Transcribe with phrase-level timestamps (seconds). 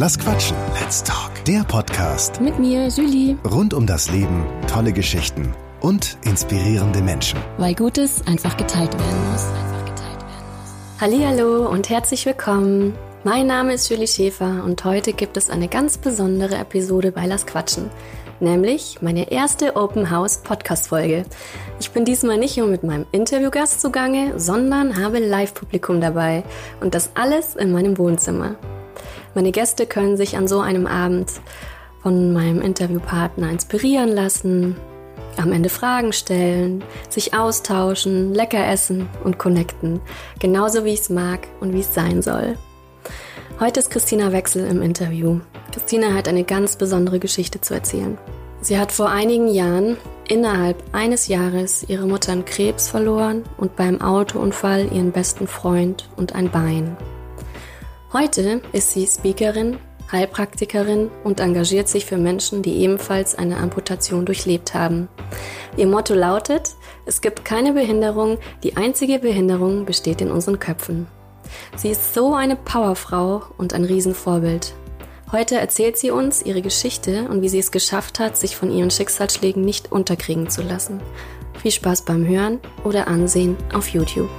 [0.00, 0.56] Lass quatschen.
[0.80, 1.44] Let's talk.
[1.44, 3.36] Der Podcast Mit mir, Julie.
[3.44, 7.40] rund um das Leben, tolle Geschichten und inspirierende Menschen.
[7.56, 9.44] Weil Gutes einfach geteilt werden muss.
[11.00, 12.94] Hallo und herzlich willkommen.
[13.24, 17.44] Mein Name ist Julie Schäfer und heute gibt es eine ganz besondere Episode bei Lass
[17.44, 17.90] Quatschen.
[18.38, 21.24] Nämlich meine erste Open House Podcast Folge.
[21.80, 26.44] Ich bin diesmal nicht nur mit meinem Interviewgast zugange, sondern habe Live-Publikum dabei.
[26.80, 28.54] Und das alles in meinem Wohnzimmer.
[29.34, 31.30] Meine Gäste können sich an so einem Abend
[32.02, 34.76] von meinem Interviewpartner inspirieren lassen,
[35.36, 40.00] am Ende Fragen stellen, sich austauschen, lecker essen und connecten,
[40.40, 42.56] genauso wie ich es mag und wie es sein soll.
[43.60, 45.40] Heute ist Christina Wechsel im Interview.
[45.72, 48.18] Christina hat eine ganz besondere Geschichte zu erzählen.
[48.60, 54.00] Sie hat vor einigen Jahren innerhalb eines Jahres ihre Mutter an Krebs verloren und beim
[54.00, 56.96] Autounfall ihren besten Freund und ein Bein.
[58.10, 59.76] Heute ist sie Speakerin,
[60.10, 65.08] Heilpraktikerin und engagiert sich für Menschen, die ebenfalls eine Amputation durchlebt haben.
[65.76, 66.70] Ihr Motto lautet,
[67.04, 71.06] es gibt keine Behinderung, die einzige Behinderung besteht in unseren Köpfen.
[71.76, 74.72] Sie ist so eine Powerfrau und ein Riesenvorbild.
[75.30, 78.90] Heute erzählt sie uns ihre Geschichte und wie sie es geschafft hat, sich von ihren
[78.90, 81.02] Schicksalsschlägen nicht unterkriegen zu lassen.
[81.60, 84.30] Viel Spaß beim Hören oder Ansehen auf YouTube.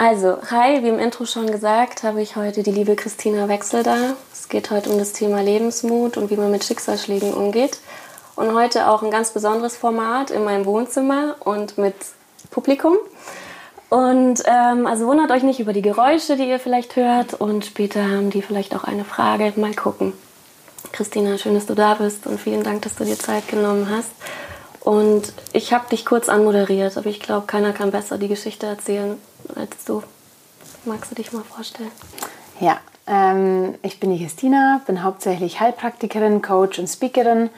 [0.00, 4.14] Also, hi, wie im Intro schon gesagt, habe ich heute die liebe Christina Wechsel da.
[4.32, 7.80] Es geht heute um das Thema Lebensmut und wie man mit Schicksalsschlägen umgeht.
[8.36, 11.96] Und heute auch ein ganz besonderes Format in meinem Wohnzimmer und mit
[12.52, 12.96] Publikum.
[13.88, 17.34] Und ähm, also wundert euch nicht über die Geräusche, die ihr vielleicht hört.
[17.34, 19.52] Und später haben die vielleicht auch eine Frage.
[19.56, 20.12] Mal gucken.
[20.92, 24.12] Christina, schön, dass du da bist und vielen Dank, dass du dir Zeit genommen hast.
[24.80, 29.18] Und ich habe dich kurz anmoderiert, aber ich glaube, keiner kann besser die Geschichte erzählen
[29.54, 30.02] als du.
[30.84, 31.90] Magst du dich mal vorstellen?
[32.60, 37.50] Ja, ähm, ich bin die Christina, bin hauptsächlich Heilpraktikerin, Coach und Speakerin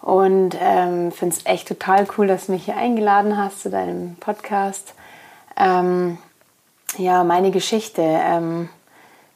[0.00, 4.16] und ähm, finde es echt total cool, dass du mich hier eingeladen hast zu deinem
[4.16, 4.94] Podcast.
[5.56, 6.18] Ähm,
[6.96, 8.68] ja, meine Geschichte ähm,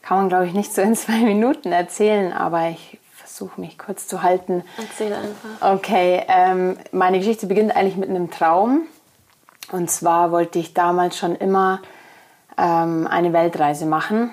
[0.01, 2.99] kann man, glaube ich, nicht so in zwei Minuten erzählen, aber ich
[3.35, 4.63] versuche mich kurz zu halten.
[4.77, 5.73] Erzähl einfach.
[5.77, 8.83] Okay, ähm, meine Geschichte beginnt eigentlich mit einem Traum.
[9.73, 11.81] Und zwar wollte ich damals schon immer
[12.57, 14.29] ähm, eine Weltreise machen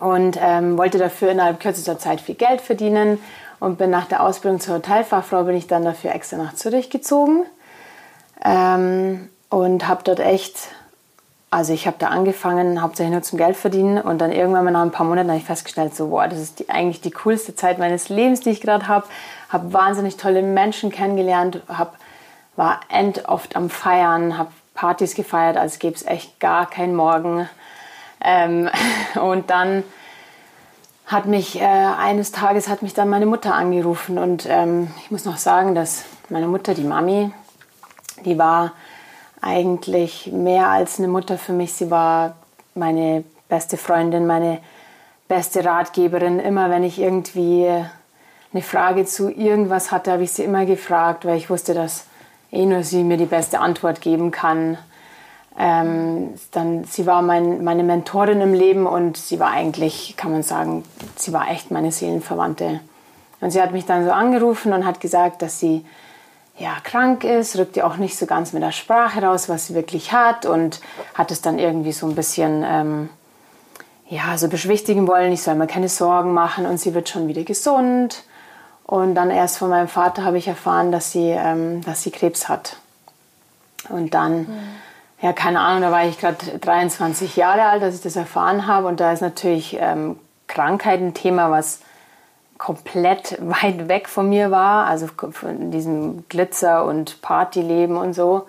[0.00, 3.20] und ähm, wollte dafür innerhalb kürzester Zeit viel Geld verdienen
[3.60, 7.46] und bin nach der Ausbildung zur Hotelfachfrau bin ich dann dafür extra nach Zürich gezogen
[8.44, 10.56] ähm, und habe dort echt,
[11.54, 14.82] also ich habe da angefangen, hauptsächlich nur zum Geld verdienen und dann irgendwann mal nach
[14.82, 17.78] ein paar Monaten habe ich festgestellt, so wow, das ist die, eigentlich die coolste Zeit
[17.78, 19.06] meines Lebens, die ich gerade habe,
[19.50, 21.96] habe wahnsinnig tolle Menschen kennengelernt, hab,
[22.56, 27.48] war end oft am Feiern, habe Partys gefeiert, als gäbe es echt gar keinen Morgen.
[28.20, 28.68] Ähm,
[29.22, 29.84] und dann
[31.06, 35.24] hat mich äh, eines Tages hat mich dann meine Mutter angerufen und ähm, ich muss
[35.24, 37.32] noch sagen, dass meine Mutter, die Mami,
[38.24, 38.72] die war
[39.44, 41.72] eigentlich mehr als eine Mutter für mich.
[41.74, 42.34] Sie war
[42.74, 44.58] meine beste Freundin, meine
[45.28, 46.40] beste Ratgeberin.
[46.40, 47.68] Immer wenn ich irgendwie
[48.52, 52.06] eine Frage zu irgendwas hatte, habe ich sie immer gefragt, weil ich wusste, dass
[52.52, 54.78] eh nur sie mir die beste Antwort geben kann.
[55.58, 60.42] Ähm, dann, sie war mein, meine Mentorin im Leben und sie war eigentlich, kann man
[60.42, 60.84] sagen,
[61.16, 62.80] sie war echt meine Seelenverwandte.
[63.40, 65.84] Und sie hat mich dann so angerufen und hat gesagt, dass sie
[66.56, 70.12] ja, krank ist, rückte auch nicht so ganz mit der Sprache raus, was sie wirklich
[70.12, 70.80] hat und
[71.14, 73.08] hat es dann irgendwie so ein bisschen ähm,
[74.08, 77.42] ja, so beschwichtigen wollen, ich soll mir keine Sorgen machen und sie wird schon wieder
[77.42, 78.22] gesund.
[78.84, 82.48] Und dann erst von meinem Vater habe ich erfahren, dass sie, ähm, dass sie Krebs
[82.48, 82.76] hat.
[83.88, 84.58] Und dann, mhm.
[85.22, 88.86] ja, keine Ahnung, da war ich gerade 23 Jahre alt, als ich das erfahren habe.
[88.86, 91.80] Und da ist natürlich ähm, Krankheit ein Thema, was
[92.58, 98.46] komplett weit weg von mir war, also von diesem Glitzer und Partyleben und so.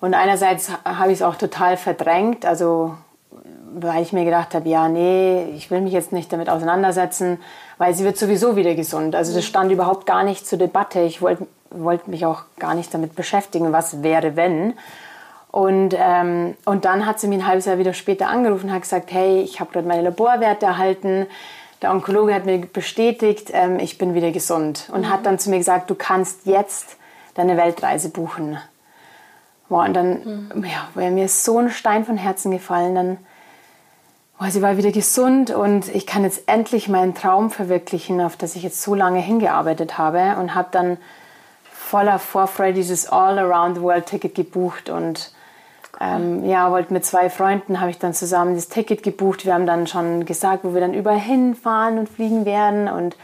[0.00, 2.94] Und einerseits habe ich es auch total verdrängt, also
[3.76, 7.40] weil ich mir gedacht habe, ja, nee, ich will mich jetzt nicht damit auseinandersetzen,
[7.76, 9.16] weil sie wird sowieso wieder gesund.
[9.16, 11.00] Also das stand überhaupt gar nicht zur Debatte.
[11.00, 14.74] Ich wollte wollt mich auch gar nicht damit beschäftigen, was wäre, wenn.
[15.50, 18.82] Und, ähm, und dann hat sie mich ein halbes Jahr wieder später angerufen und hat
[18.82, 21.26] gesagt, hey, ich habe gerade meine Laborwerte erhalten.
[21.84, 24.88] Der Onkologe hat mir bestätigt, ähm, ich bin wieder gesund.
[24.90, 25.10] Und mhm.
[25.10, 26.96] hat dann zu mir gesagt, du kannst jetzt
[27.34, 28.56] deine Weltreise buchen.
[29.68, 30.64] Boah, und dann mhm.
[30.64, 32.94] ja, wäre mir so ein Stein von Herzen gefallen.
[32.94, 33.18] Dann
[34.40, 38.56] oh, sie war wieder gesund und ich kann jetzt endlich meinen Traum verwirklichen, auf das
[38.56, 40.96] ich jetzt so lange hingearbeitet habe und habe dann
[41.70, 45.32] voller Vorfreude dieses All-Around-the-World-Ticket gebucht und
[46.00, 49.44] Ähm, ja, wollte mit zwei Freunden, habe ich dann zusammen das Ticket gebucht.
[49.44, 53.16] Wir haben dann schon gesagt, wo wir dann überall hinfahren und fliegen werden und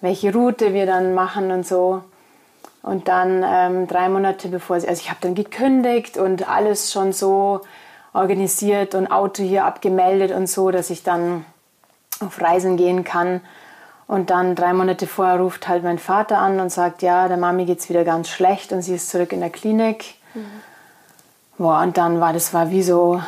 [0.00, 2.02] welche Route wir dann machen und so.
[2.82, 7.12] Und dann ähm, drei Monate bevor sie, also ich habe dann gekündigt und alles schon
[7.12, 7.62] so
[8.12, 11.44] organisiert und Auto hier abgemeldet und so, dass ich dann
[12.20, 13.40] auf Reisen gehen kann.
[14.06, 17.64] Und dann drei Monate vorher ruft halt mein Vater an und sagt, ja, der Mami
[17.64, 20.14] geht es wieder ganz schlecht und sie ist zurück in der Klinik.
[20.34, 20.46] Mhm.
[21.58, 23.22] Boah, und dann war das war wie so,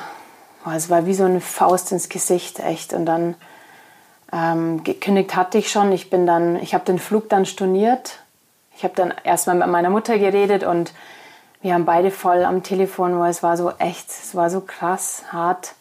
[0.62, 2.92] boah, es war wie so eine Faust ins Gesicht, echt.
[2.92, 3.36] Und dann
[4.30, 5.92] ähm, gekündigt hatte ich schon.
[5.92, 8.18] Ich bin dann, ich habe den Flug dann storniert.
[8.76, 10.92] Ich habe dann erstmal mit meiner Mutter geredet und
[11.62, 15.24] wir haben beide voll am Telefon, weil es war so echt, es war so krass,
[15.32, 15.74] hart.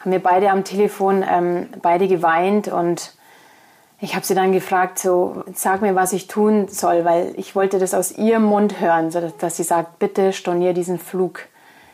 [0.00, 3.12] Haben wir beide am Telefon, ähm, beide geweint und
[4.00, 7.78] ich habe sie dann gefragt, so, sag mir, was ich tun soll, weil ich wollte
[7.78, 11.46] das aus ihrem Mund hören, so dass sie sagt, bitte stornier diesen Flug.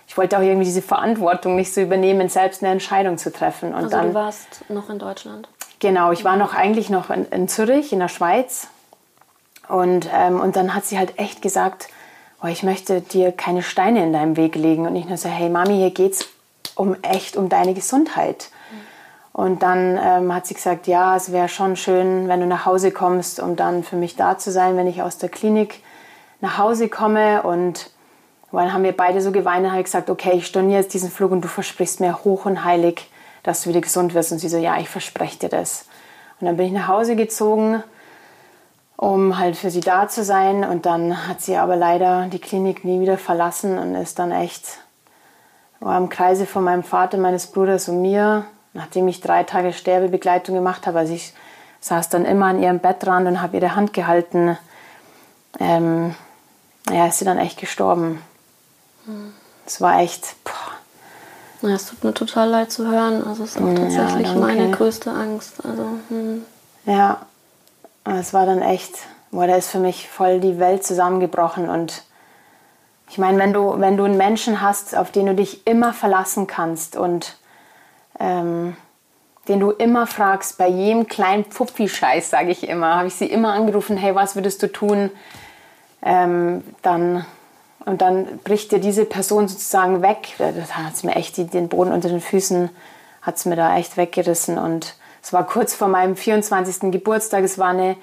[0.09, 3.69] Ich wollte auch irgendwie diese Verantwortung nicht so übernehmen, selbst eine Entscheidung zu treffen.
[3.69, 5.49] Und also dann, du warst noch in Deutschland?
[5.81, 8.69] Genau, ich war noch eigentlich noch in, in Zürich, in der Schweiz.
[9.69, 11.89] Und, ähm, und dann hat sie halt echt gesagt,
[12.43, 14.87] oh, ich möchte dir keine Steine in deinem Weg legen.
[14.87, 16.27] Und ich nur so, hey Mami, hier geht's
[16.75, 18.51] um echt um deine Gesundheit.
[19.35, 22.91] Und dann ähm, hat sie gesagt, ja, es wäre schon schön, wenn du nach Hause
[22.91, 25.83] kommst, um dann für mich da zu sein, wenn ich aus der Klinik
[26.41, 27.43] nach Hause komme.
[27.43, 27.91] Und
[28.53, 31.33] dann haben wir beide so geweint und habe gesagt, okay, ich storniere jetzt diesen Flug
[31.33, 33.11] und du versprichst mir hoch und heilig,
[33.43, 34.33] dass du wieder gesund wirst.
[34.33, 35.87] Und sie so, ja, ich verspreche dir das.
[36.41, 37.83] Und dann bin ich nach Hause gezogen,
[38.97, 40.65] um halt für sie da zu sein.
[40.65, 44.79] Und dann hat sie aber leider die Klinik nie wieder verlassen und ist dann echt
[45.81, 50.55] war im Kreise von meinem Vater, meines Bruders und mir, nachdem ich drei Tage Sterbebegleitung
[50.55, 50.99] gemacht habe.
[50.99, 51.33] Also ich
[51.81, 54.59] saß dann immer an ihrem Bettrand und habe ihre Hand gehalten.
[55.61, 56.15] Ähm,
[56.91, 58.23] ja, ist sie dann echt gestorben.
[59.67, 60.37] Es war echt.
[61.63, 63.27] Ja, es tut mir total leid zu hören.
[63.27, 65.65] Also es ist auch tatsächlich ja, meine größte Angst.
[65.65, 66.45] Also, hm.
[66.87, 67.19] Ja,
[68.05, 68.95] es war dann echt,
[69.31, 71.69] boah, da ist für mich voll die Welt zusammengebrochen.
[71.69, 72.05] Und
[73.11, 76.47] ich meine, wenn du, wenn du einen Menschen hast, auf den du dich immer verlassen
[76.47, 77.37] kannst und
[78.21, 78.77] ähm,
[79.49, 83.53] den du immer fragst, bei jedem kleinen Pfupfi-Scheiß, sage ich immer, habe ich sie immer
[83.53, 85.11] angerufen, hey, was würdest du tun?
[86.03, 87.25] Ähm, dann
[87.89, 90.35] und dann bricht dir diese Person sozusagen weg.
[90.39, 92.71] Das hat es mir echt den Boden unter den Füßen
[93.23, 94.59] hat es mir da echt weggerissen.
[94.59, 96.91] Und es war kurz vor meinem 24.
[96.93, 97.45] Geburtstag.
[97.45, 97.97] Es war eine,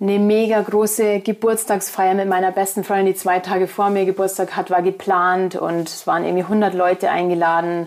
[0.00, 4.70] eine mega große Geburtstagsfeier mit meiner besten Freundin, die zwei Tage vor mir Geburtstag hat,
[4.70, 7.86] war geplant und es waren irgendwie 100 Leute eingeladen.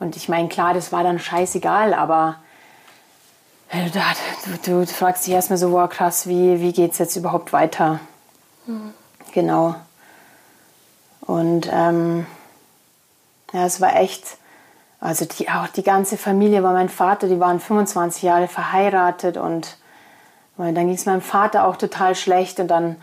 [0.00, 2.36] Und ich meine, klar, das war dann scheißegal, aber
[3.72, 3.90] du,
[4.64, 8.00] du, du fragst dich erstmal so, wow, krass, wie, wie geht es jetzt überhaupt weiter?
[8.66, 8.92] Mhm.
[9.32, 9.74] Genau.
[11.28, 12.26] Und ähm,
[13.52, 14.24] ja, es war echt,
[14.98, 19.76] also die, auch die ganze Familie war mein Vater, die waren 25 Jahre verheiratet und
[20.56, 22.96] dann ging es meinem Vater auch total schlecht und dann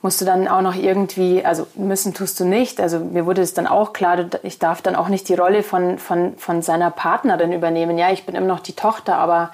[0.00, 3.52] musst du dann auch noch irgendwie, also müssen tust du nicht, also mir wurde es
[3.52, 7.52] dann auch klar, ich darf dann auch nicht die Rolle von, von, von seiner Partnerin
[7.52, 7.98] übernehmen.
[7.98, 9.52] Ja, ich bin immer noch die Tochter, aber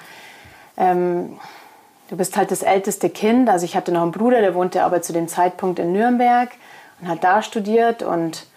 [0.77, 1.37] ähm,
[2.09, 3.49] du bist halt das älteste Kind.
[3.49, 6.49] Also ich hatte noch einen Bruder, der wohnte aber zu dem Zeitpunkt in Nürnberg
[7.03, 8.47] und hat da studiert und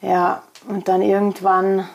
[0.00, 1.88] ja, und dann irgendwann,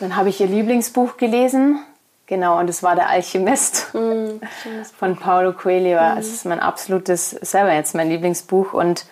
[0.00, 1.78] dann habe ich ihr Lieblingsbuch gelesen.
[2.26, 4.40] Genau, und es war Der Alchemist mm,
[4.98, 6.00] von Paulo Coelho.
[6.00, 6.18] Mm.
[6.18, 8.72] Es ist mein absolutes, selber jetzt mein Lieblingsbuch.
[8.72, 9.04] Und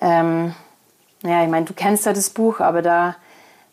[0.00, 0.54] ähm,
[1.22, 3.16] ja, ich meine, du kennst ja das Buch, aber da,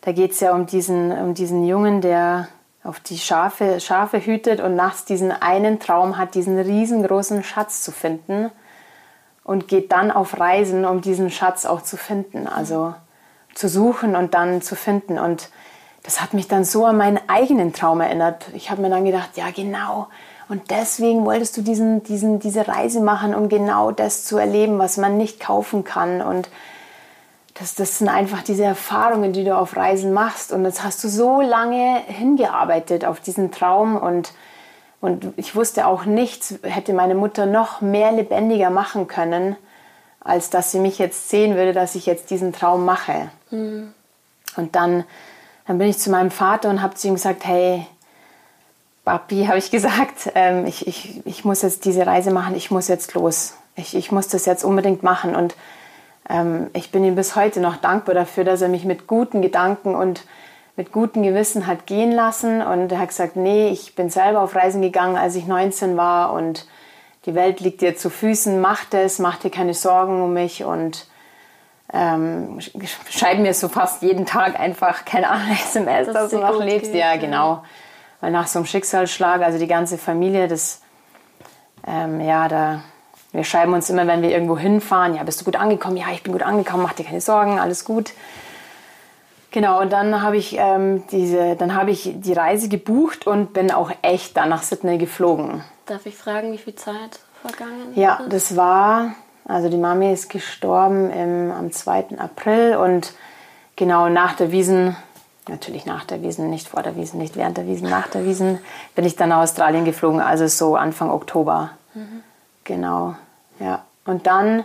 [0.02, 2.48] da geht es ja um diesen, um diesen Jungen, der
[2.84, 7.90] auf die Schafe, Schafe hütet und nachts diesen einen Traum hat, diesen riesengroßen Schatz zu
[7.90, 8.50] finden
[9.46, 12.94] und geht dann auf Reisen, um diesen Schatz auch zu finden, also
[13.54, 15.20] zu suchen und dann zu finden.
[15.20, 15.50] Und
[16.02, 18.46] das hat mich dann so an meinen eigenen Traum erinnert.
[18.54, 20.08] Ich habe mir dann gedacht, ja genau.
[20.48, 24.96] Und deswegen wolltest du diesen, diesen, diese Reise machen, um genau das zu erleben, was
[24.96, 26.22] man nicht kaufen kann.
[26.22, 26.48] Und
[27.54, 30.52] das, das sind einfach diese Erfahrungen, die du auf Reisen machst.
[30.52, 34.32] Und jetzt hast du so lange hingearbeitet auf diesen Traum und
[35.06, 39.56] und ich wusste auch nichts, hätte meine Mutter noch mehr lebendiger machen können,
[40.20, 43.30] als dass sie mich jetzt sehen würde, dass ich jetzt diesen Traum mache.
[43.50, 43.92] Mhm.
[44.56, 45.04] Und dann,
[45.66, 47.86] dann bin ich zu meinem Vater und habe zu ihm gesagt, hey,
[49.04, 52.88] Papi, habe ich gesagt, ähm, ich, ich, ich muss jetzt diese Reise machen, ich muss
[52.88, 53.54] jetzt los.
[53.76, 55.36] Ich, ich muss das jetzt unbedingt machen.
[55.36, 55.54] Und
[56.28, 59.94] ähm, ich bin ihm bis heute noch dankbar dafür, dass er mich mit guten Gedanken
[59.94, 60.24] und
[60.76, 64.54] mit gutem Gewissen hat gehen lassen und er hat gesagt, nee, ich bin selber auf
[64.54, 66.66] Reisen gegangen, als ich 19 war und
[67.24, 71.06] die Welt liegt dir zu Füßen, mach das, mach dir keine Sorgen um mich und
[71.92, 72.58] ähm,
[73.10, 76.92] schreiben mir so fast jeden Tag einfach, keine Ahnung, SMS, dass, dass du noch lebst.
[76.92, 77.64] Geht, ja, genau.
[78.20, 80.82] Weil nach so einem Schicksalsschlag, also die ganze Familie, das,
[81.86, 82.82] ähm, ja, da,
[83.32, 85.96] wir schreiben uns immer, wenn wir irgendwo hinfahren, ja, bist du gut angekommen?
[85.96, 88.12] Ja, ich bin gut angekommen, mach dir keine Sorgen, alles gut.
[89.56, 93.70] Genau, und dann habe ich ähm, diese, dann habe ich die Reise gebucht und bin
[93.70, 95.64] auch echt dann nach Sydney geflogen.
[95.86, 97.96] Darf ich fragen, wie viel Zeit vergangen ist?
[97.96, 99.14] Ja, das war,
[99.46, 102.18] also die Mami ist gestorben im, am 2.
[102.18, 103.14] April und
[103.76, 104.94] genau nach der Wiesen,
[105.48, 108.58] natürlich nach der Wiesen, nicht vor der Wiesen, nicht während der Wiesen, nach der Wiesen,
[108.94, 111.70] bin ich dann nach Australien geflogen, also so Anfang Oktober.
[111.94, 112.22] Mhm.
[112.64, 113.14] Genau,
[113.58, 113.86] ja.
[114.04, 114.64] Und dann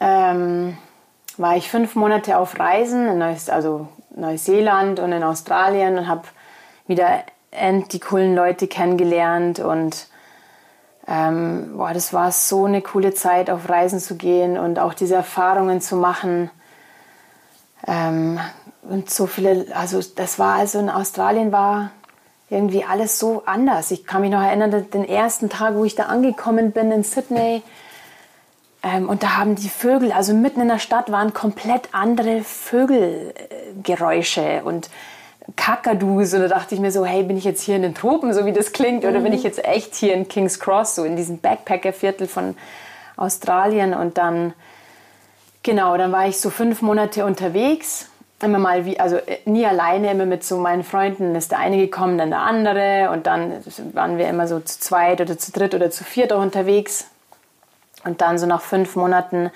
[0.00, 0.76] ähm,
[1.40, 6.22] war ich fünf Monate auf Reisen, in Neus also Neuseeland und in Australien und habe
[6.86, 7.22] wieder
[7.90, 10.06] die coolen Leute kennengelernt und
[11.08, 15.14] ähm, boah, das war so eine coole Zeit, auf Reisen zu gehen und auch diese
[15.14, 16.50] Erfahrungen zu machen.
[17.86, 18.38] Ähm,
[18.82, 21.90] und so viele, also das war also in Australien war
[22.50, 23.90] irgendwie alles so anders.
[23.90, 27.62] Ich kann mich noch erinnern, den ersten Tag, wo ich da angekommen bin in Sydney.
[28.82, 34.62] Ähm, und da haben die Vögel, also mitten in der Stadt waren komplett andere Vögelgeräusche
[34.64, 34.88] und
[35.56, 36.32] Kakadus.
[36.34, 38.46] Und da dachte ich mir so, hey, bin ich jetzt hier in den Tropen, so
[38.46, 39.24] wie das klingt, oder mhm.
[39.24, 42.56] bin ich jetzt echt hier in King's Cross, so in diesem Backpacker-Viertel von
[43.16, 43.92] Australien?
[43.92, 44.54] Und dann,
[45.62, 48.06] genau, dann war ich so fünf Monate unterwegs.
[48.42, 51.34] Immer mal wie, also äh, nie alleine, immer mit so meinen Freunden.
[51.34, 53.10] Ist der eine gekommen, dann der andere.
[53.10, 53.52] Und dann
[53.92, 57.04] waren wir immer so zu zweit oder zu dritt oder zu viert auch unterwegs.
[58.04, 59.50] Und dann so nach fünf Monaten,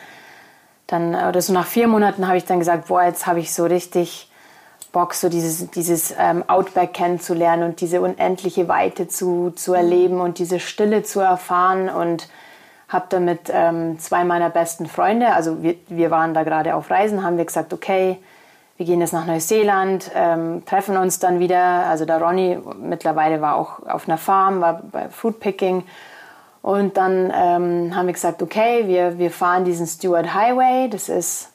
[0.87, 3.65] dann, oder so nach vier Monaten habe ich dann gesagt, boah, jetzt habe ich so
[3.65, 4.31] richtig
[4.93, 10.39] Bock, so dieses, dieses ähm, Outback kennenzulernen und diese unendliche Weite zu, zu erleben und
[10.39, 12.29] diese Stille zu erfahren und
[12.89, 17.25] habe damit ähm, zwei meiner besten Freunde, also wir, wir waren da gerade auf Reisen,
[17.25, 18.19] haben wir gesagt, okay,
[18.77, 21.87] wir gehen jetzt nach Neuseeland, ähm, treffen uns dann wieder.
[21.87, 25.85] Also der Ronny mittlerweile war auch auf einer Farm, war bei Foodpicking.
[26.65, 30.89] Und dann ähm, haben wir gesagt, okay, wir, wir fahren diesen Stewart Highway.
[30.89, 31.51] Das ist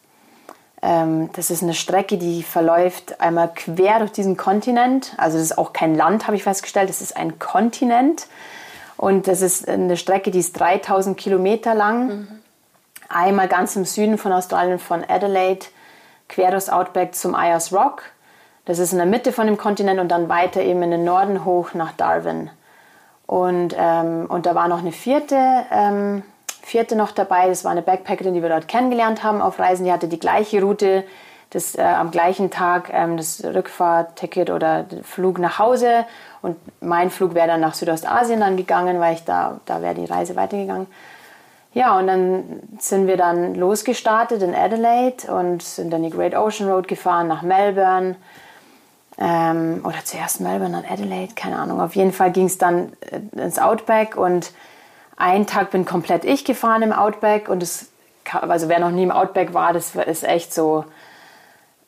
[0.84, 5.16] ähm, das ist eine Strecke, die verläuft einmal quer durch diesen Kontinent.
[5.18, 8.28] Also das ist auch kein Land, habe ich festgestellt, das ist ein Kontinent.
[8.98, 12.08] Und das ist eine Strecke, die ist 3000 Kilometer lang.
[12.08, 12.28] Mhm.
[13.10, 15.66] Einmal ganz im Süden von Australien, von Adelaide,
[16.28, 18.04] quer durchs Outback zum Ayers Rock.
[18.66, 21.46] Das ist in der Mitte von dem Kontinent und dann weiter eben in den Norden
[21.46, 22.52] hoch nach Darwin.
[23.30, 25.38] Und, ähm, und da war noch eine vierte
[25.72, 26.24] ähm,
[26.70, 29.86] vierte noch dabei, das war eine Backpackerin, die wir dort kennengelernt haben auf Reisen.
[29.86, 31.04] Die hatte die gleiche Route,
[31.50, 36.06] das äh, am gleichen Tag ähm, das Rückfahrticket oder Flug nach Hause.
[36.42, 40.06] Und mein Flug wäre dann nach Südostasien dann gegangen, weil ich da, da wäre die
[40.06, 40.88] Reise weitergegangen.
[41.74, 46.70] Ja, und dann sind wir dann losgestartet in Adelaide und sind dann die Great Ocean
[46.70, 48.16] Road gefahren nach Melbourne.
[49.20, 51.82] Ähm, oder zuerst Melbourne, dann Adelaide, keine Ahnung.
[51.82, 54.54] Auf jeden Fall ging es dann äh, ins Outback und
[55.18, 57.90] ein Tag bin komplett ich gefahren im Outback und es,
[58.32, 60.86] also wer noch nie im Outback war, das ist echt so,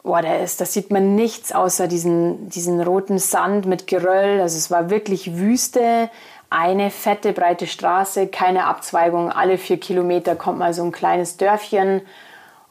[0.03, 4.41] boah, da ist, das sieht man nichts außer diesen, diesen roten Sand mit Geröll.
[4.41, 6.09] Also es war wirklich Wüste,
[6.50, 9.31] eine fette, breite Straße, keine Abzweigung.
[9.31, 12.01] Alle vier Kilometer kommt mal so ein kleines Dörfchen.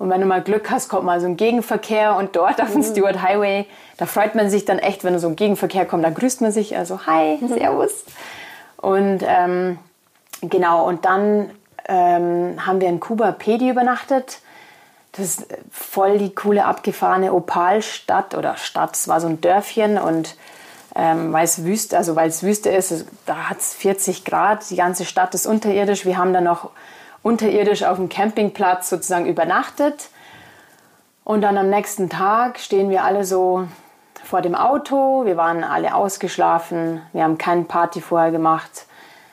[0.01, 2.81] Und wenn du mal Glück hast, kommt mal so ein Gegenverkehr und dort auf dem
[2.81, 2.85] mhm.
[2.85, 3.67] Stewart Highway,
[3.99, 6.77] da freut man sich dann echt, wenn so ein Gegenverkehr kommt, da grüßt man sich,
[6.77, 8.05] also hi, servus.
[8.77, 9.79] Und ähm,
[10.43, 11.51] Genau, und dann
[11.87, 14.41] ähm, haben wir in Kuba Pedi übernachtet.
[15.13, 18.95] Das ist voll die coole, abgefahrene Opalstadt oder Stadt.
[18.95, 20.37] Es war so ein Dörfchen und
[20.95, 24.69] ähm, weil es Wüste, also weil es Wüste ist, da hat es 40 Grad.
[24.71, 26.05] Die ganze Stadt ist unterirdisch.
[26.07, 26.71] Wir haben dann noch
[27.23, 30.09] unterirdisch auf dem Campingplatz sozusagen übernachtet.
[31.25, 33.69] Und dann am nächsten Tag stehen wir alle so
[34.25, 35.25] vor dem Auto.
[35.25, 37.03] Wir waren alle ausgeschlafen.
[37.13, 38.87] Wir haben keine Party vorher gemacht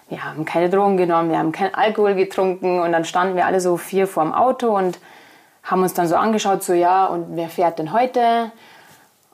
[0.09, 3.59] wir haben keine Drogen genommen, wir haben keinen Alkohol getrunken und dann standen wir alle
[3.59, 4.99] so vier vorm Auto und
[5.63, 8.51] haben uns dann so angeschaut, so ja, und wer fährt denn heute?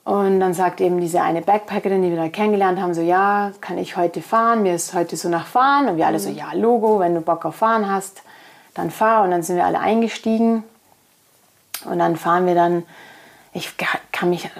[0.02, 3.78] Und dann sagt eben diese eine Backpackerin, die wir da kennengelernt haben, so ja, kann
[3.78, 4.62] ich heute fahren?
[4.62, 5.88] Mir ist heute so nach Fahren.
[5.88, 8.22] Und wir alle so, ja, Logo, wenn du Bock auf Fahren hast,
[8.74, 9.24] dann fahr.
[9.24, 10.64] Und dann sind wir alle eingestiegen.
[11.84, 12.84] Und dann fahren wir dann,
[13.52, 13.74] ich
[14.12, 14.50] kann mich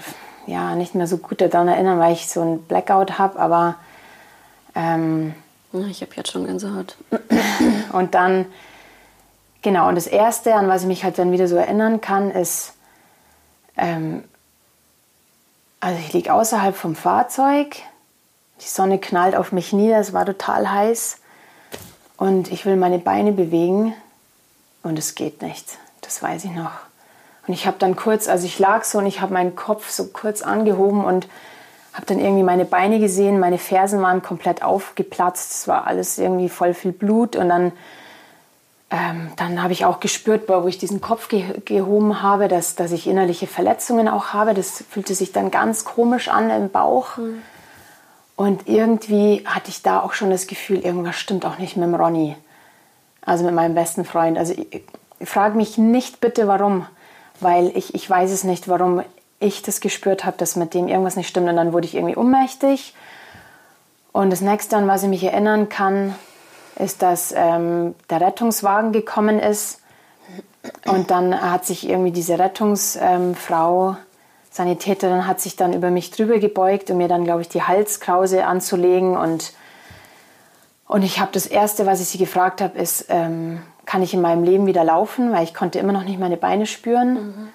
[0.47, 3.77] ja nicht mehr so gut daran erinnern, weil ich so ein Blackout habe, aber
[4.75, 5.35] ähm,
[5.73, 6.97] ich habe jetzt schon Gänsehaut.
[7.93, 8.47] Und dann,
[9.63, 12.75] genau, und das Erste, an was ich mich halt dann wieder so erinnern kann, ist,
[13.77, 14.25] ähm,
[15.81, 17.77] also ich liege außerhalb vom Fahrzeug,
[18.61, 21.19] die Sonne knallt auf mich nieder, es war total heiß
[22.17, 23.95] und ich will meine Beine bewegen
[24.85, 25.79] und es geht nicht.
[26.03, 26.71] Das weiß ich noch.
[27.47, 30.07] Und ich habe dann kurz, also ich lag so und ich habe meinen Kopf so
[30.07, 31.27] kurz angehoben und
[31.93, 36.49] habe dann irgendwie meine Beine gesehen, meine Fersen waren komplett aufgeplatzt, es war alles irgendwie
[36.49, 37.73] voll viel Blut und dann,
[38.91, 42.93] ähm, dann habe ich auch gespürt, wo ich diesen Kopf ge gehoben habe, dass, dass
[42.93, 44.55] ich innerliche Verletzungen auch habe.
[44.55, 47.17] Das fühlte sich dann ganz komisch an im Bauch.
[47.17, 47.43] Mhm.
[48.37, 51.95] Und irgendwie hatte ich da auch schon das Gefühl, irgendwas stimmt auch nicht mit dem
[51.95, 52.37] Ronny,
[53.25, 54.39] also mit meinem besten Freund.
[54.39, 54.83] Also ich,
[55.23, 56.87] frage mich nicht bitte, warum,
[57.41, 59.03] weil ich, ich weiß es nicht, warum
[59.41, 61.49] ich das gespürt habe, dass mit dem irgendwas nicht stimmt.
[61.49, 62.95] Und dann wurde ich irgendwie ohnmächtig.
[64.13, 66.15] Und das nächste, an was ich mich erinnern kann,
[66.79, 69.81] ist, dass ähm, der Rettungswagen gekommen ist.
[70.87, 73.97] Und dann hat sich irgendwie diese Rettungsfrau, ähm,
[74.51, 78.47] Sanitäterin, hat sich dann über mich drüber gebeugt, um mir dann, glaube ich, die Halskrause
[78.47, 79.17] anzulegen.
[79.17, 79.53] Und,
[80.87, 84.21] und ich habe das Erste, was ich sie gefragt habe, ist, ähm, kann ich in
[84.21, 85.33] meinem Leben wieder laufen?
[85.33, 87.15] Weil ich konnte immer noch nicht meine Beine spüren.
[87.15, 87.49] Mhm.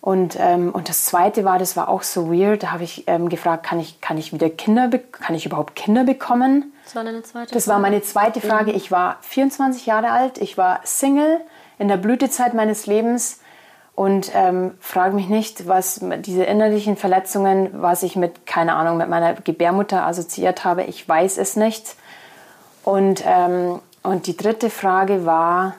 [0.00, 3.28] Und, ähm, und das Zweite war, das war auch so weird, da habe ich ähm,
[3.28, 6.72] gefragt, kann ich, kann ich wieder Kinder, kann ich überhaupt Kinder bekommen?
[6.84, 8.70] Das war deine zweite Das war meine zweite Frage.
[8.70, 11.40] Ich war 24 Jahre alt, ich war Single
[11.78, 13.40] in der Blütezeit meines Lebens
[13.94, 19.08] und ähm, frage mich nicht, was diese innerlichen Verletzungen, was ich mit, keine Ahnung, mit
[19.08, 20.84] meiner Gebärmutter assoziiert habe.
[20.84, 21.96] Ich weiß es nicht.
[22.88, 25.74] Und, ähm, und die dritte Frage war,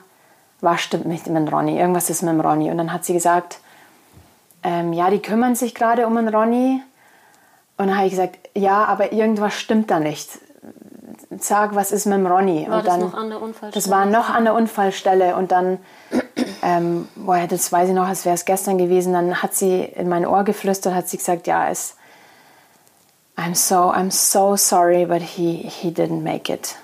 [0.60, 1.76] was stimmt mit dem Ronny?
[1.76, 2.70] Irgendwas ist mit dem Ronny.
[2.70, 3.58] Und dann hat sie gesagt,
[4.62, 6.80] ähm, ja, die kümmern sich gerade um den Ronny.
[7.78, 10.38] Und dann habe ich gesagt, ja, aber irgendwas stimmt da nicht.
[11.36, 12.68] Sag, was ist mit dem Ronny?
[12.68, 13.72] War und das dann, noch an der Unfallstelle?
[13.72, 15.34] Das war noch an der Unfallstelle.
[15.34, 15.78] Und dann,
[16.62, 19.14] ähm, boah, das weiß ich noch, als wäre es gestern gewesen.
[19.14, 21.96] Dann hat sie in mein Ohr geflüstert, hat sie gesagt, ja, es,
[23.36, 26.76] I'm so, I'm so sorry, but he, he didn't make it.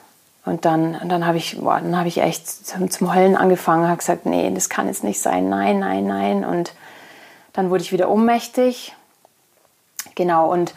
[0.46, 4.48] Und dann, dann habe ich, boah, ich echt zum, zum Heulen angefangen, habe gesagt, nee,
[4.54, 6.44] das kann jetzt nicht sein, nein, nein, nein.
[6.44, 6.72] Und
[7.52, 8.94] dann wurde ich wieder ohnmächtig.
[10.14, 10.72] Genau, und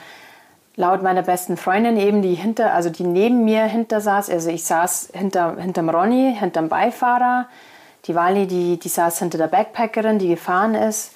[0.75, 4.63] laut meiner besten Freundin eben, die hinter, also die neben mir hinter saß, also ich
[4.63, 7.45] saß hinter, hinterm Ronny, hinterm Beifahrer.
[8.05, 11.13] Die Wally, die, die saß hinter der Backpackerin, die gefahren ist.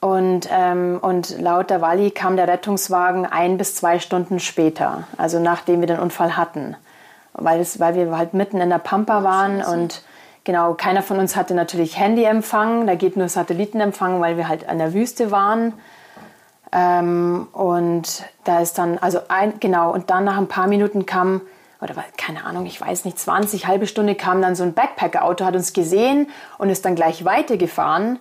[0.00, 5.40] Und, ähm, und laut der Wally kam der Rettungswagen ein bis zwei Stunden später, also
[5.40, 6.74] nachdem wir den Unfall hatten.
[7.38, 10.02] Weil, es, weil wir halt mitten in der Pampa waren und
[10.46, 14.78] Genau, keiner von uns hatte natürlich Handyempfang, da geht nur Satellitenempfang, weil wir halt an
[14.78, 15.72] der Wüste waren.
[16.70, 21.40] Ähm, und da ist dann, also ein, genau, und dann nach ein paar Minuten kam,
[21.80, 25.56] oder keine Ahnung, ich weiß nicht, 20, halbe Stunde kam dann so ein Backpacker-Auto, hat
[25.56, 28.20] uns gesehen und ist dann gleich weitergefahren.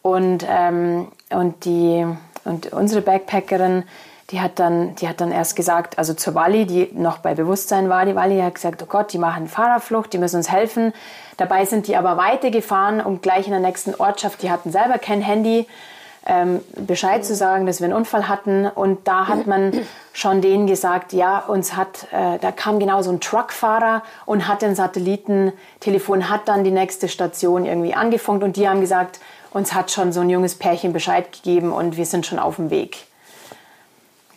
[0.00, 2.06] Und, ähm, und, die,
[2.44, 3.82] und unsere Backpackerin,
[4.30, 7.88] die hat dann, die hat dann erst gesagt, also zur Wally, die noch bei Bewusstsein
[7.88, 10.94] war, die Wally hat gesagt, oh Gott, die machen Fahrerflucht, die müssen uns helfen.
[11.36, 15.20] Dabei sind die aber weitergefahren und gleich in der nächsten Ortschaft, die hatten selber kein
[15.20, 15.66] Handy,
[16.26, 18.66] ähm, Bescheid zu sagen, dass wir einen Unfall hatten.
[18.66, 19.72] Und da hat man
[20.12, 24.62] schon denen gesagt, ja, uns hat, äh, da kam genau so ein Truckfahrer und hat
[24.62, 29.20] den Satellitentelefon, hat dann die nächste Station irgendwie angefunkt und die haben gesagt,
[29.52, 32.70] uns hat schon so ein junges Pärchen Bescheid gegeben und wir sind schon auf dem
[32.70, 33.06] Weg.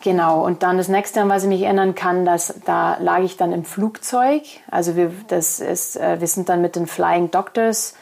[0.01, 3.37] Genau, und dann das nächste, an was ich mich erinnern kann, dass da lag ich
[3.37, 4.43] dann im Flugzeug.
[4.69, 7.95] Also wir, das ist, äh, wir sind dann mit den Flying Doctors,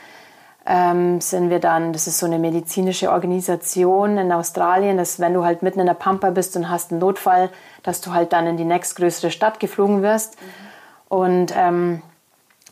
[0.66, 5.46] ähm, sind wir dann, das ist so eine medizinische Organisation in Australien, dass wenn du
[5.46, 7.50] halt mitten in der Pampa bist und hast einen Notfall,
[7.84, 10.42] dass du halt dann in die nächstgrößere Stadt geflogen wirst.
[10.42, 11.18] Mhm.
[11.18, 12.02] Und ähm,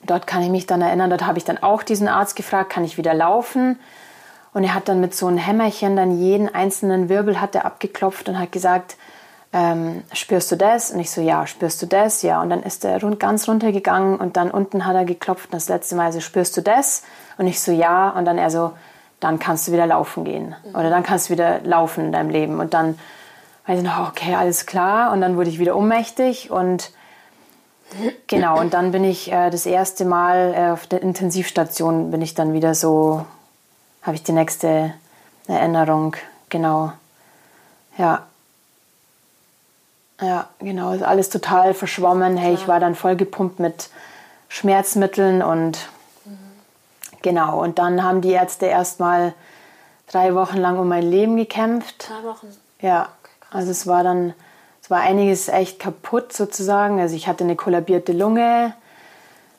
[0.06, 2.84] dort kann ich mich dann erinnern, dort habe ich dann auch diesen Arzt gefragt, kann
[2.84, 3.80] ich wieder laufen?
[4.54, 8.30] Und er hat dann mit so einem Hämmerchen dann jeden einzelnen Wirbel hat er abgeklopft
[8.30, 8.98] und hat gesagt,
[9.52, 10.92] ähm, spürst du das?
[10.92, 12.22] Und ich so, ja, spürst du das?
[12.24, 12.42] Ja.
[12.42, 15.70] Und dann ist er rund, ganz runtergegangen und dann unten hat er geklopft und das
[15.70, 17.04] letzte Mal so, spürst du das?
[17.38, 18.10] Und ich so, ja.
[18.10, 18.74] Und dann er so,
[19.20, 20.56] dann kannst du wieder laufen gehen.
[20.74, 22.60] Oder dann kannst du wieder laufen in deinem Leben.
[22.60, 22.98] Und dann
[23.68, 25.12] weiß ich noch, okay, alles klar.
[25.12, 26.92] Und dann wurde ich wieder ohnmächtig und
[28.28, 28.60] genau.
[28.60, 32.54] Und dann bin ich äh, das erste Mal äh, auf der Intensivstation bin ich dann
[32.54, 33.26] wieder so
[34.04, 34.94] habe ich die nächste
[35.48, 36.16] Erinnerung.
[36.50, 36.94] Genau.
[37.98, 38.24] Ja.
[40.22, 40.94] Ja, genau.
[40.94, 42.38] Ist alles total verschwommen.
[42.38, 43.90] Hey, ich war dann voll gepumpt mit
[44.48, 45.80] Schmerzmitteln und
[46.26, 46.38] mhm.
[47.22, 47.62] genau.
[47.62, 49.34] Und dann haben die Ärzte erstmal
[50.08, 52.10] drei Wochen lang um mein Leben gekämpft.
[52.10, 52.48] Drei Wochen.
[52.80, 53.10] Ja.
[53.52, 54.34] Also es war dann,
[54.82, 57.00] es war einiges echt kaputt sozusagen.
[57.00, 58.74] Also ich hatte eine kollabierte Lunge.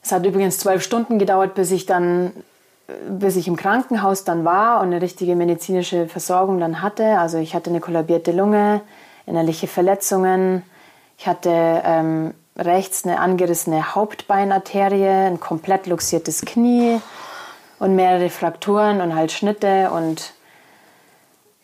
[0.02, 2.33] Es hat übrigens zwölf Stunden gedauert, bis ich dann
[3.09, 7.18] bis ich im Krankenhaus dann war und eine richtige medizinische Versorgung dann hatte.
[7.18, 8.83] Also ich hatte eine kollabierte Lunge,
[9.27, 10.62] innerliche Verletzungen.
[11.16, 17.01] Ich hatte ähm, rechts eine angerissene Hauptbeinarterie, ein komplett luxiertes Knie
[17.79, 20.33] und mehrere Frakturen und halt Schnitte und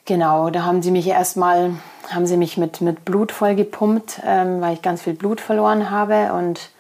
[0.07, 1.75] Genau, da haben sie mich erstmal
[2.09, 5.91] haben sie mich mit, mit Blut voll gepumpt, ähm, weil ich ganz viel Blut verloren
[5.91, 6.33] habe.
[6.33, 6.71] Und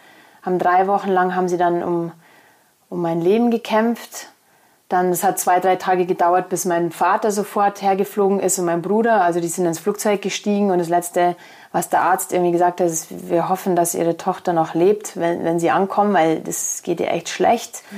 [0.42, 2.12] haben drei Wochen lang haben sie dann um,
[2.90, 4.28] um mein Leben gekämpft.
[4.90, 8.82] Dann, es hat zwei, drei Tage gedauert, bis mein Vater sofort hergeflogen ist und mein
[8.82, 9.22] Bruder.
[9.22, 11.36] Also die sind ins Flugzeug gestiegen und das Letzte,
[11.70, 15.44] was der Arzt irgendwie gesagt hat, ist, wir hoffen, dass ihre Tochter noch lebt, wenn,
[15.44, 17.82] wenn sie ankommen, weil das geht ihr echt schlecht.
[17.92, 17.96] Mhm.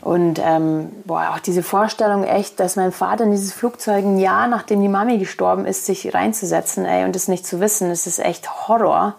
[0.00, 4.46] Und ähm, boah, auch diese Vorstellung echt, dass mein Vater in dieses Flugzeug ein Jahr
[4.46, 8.20] nachdem die Mami gestorben ist, sich reinzusetzen ey, und das nicht zu wissen, das ist
[8.20, 9.16] echt Horror.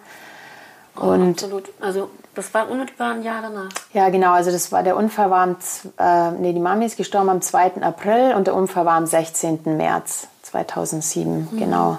[0.96, 1.70] Oh, und absolut.
[1.80, 3.70] Also das war unmittelbar ein Jahr danach.
[3.94, 4.34] Ja, genau.
[4.34, 5.58] Also das war der Unfall war am,
[5.98, 7.82] äh, nee, die Mami ist gestorben am 2.
[7.82, 9.76] April und der Unfall war am 16.
[9.76, 11.50] März 2007.
[11.52, 11.58] Mhm.
[11.58, 11.98] Genau.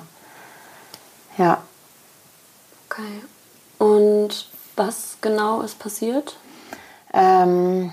[1.37, 1.59] Ja.
[2.88, 3.22] Okay.
[3.79, 6.37] Und was genau ist passiert?
[7.12, 7.92] Ähm,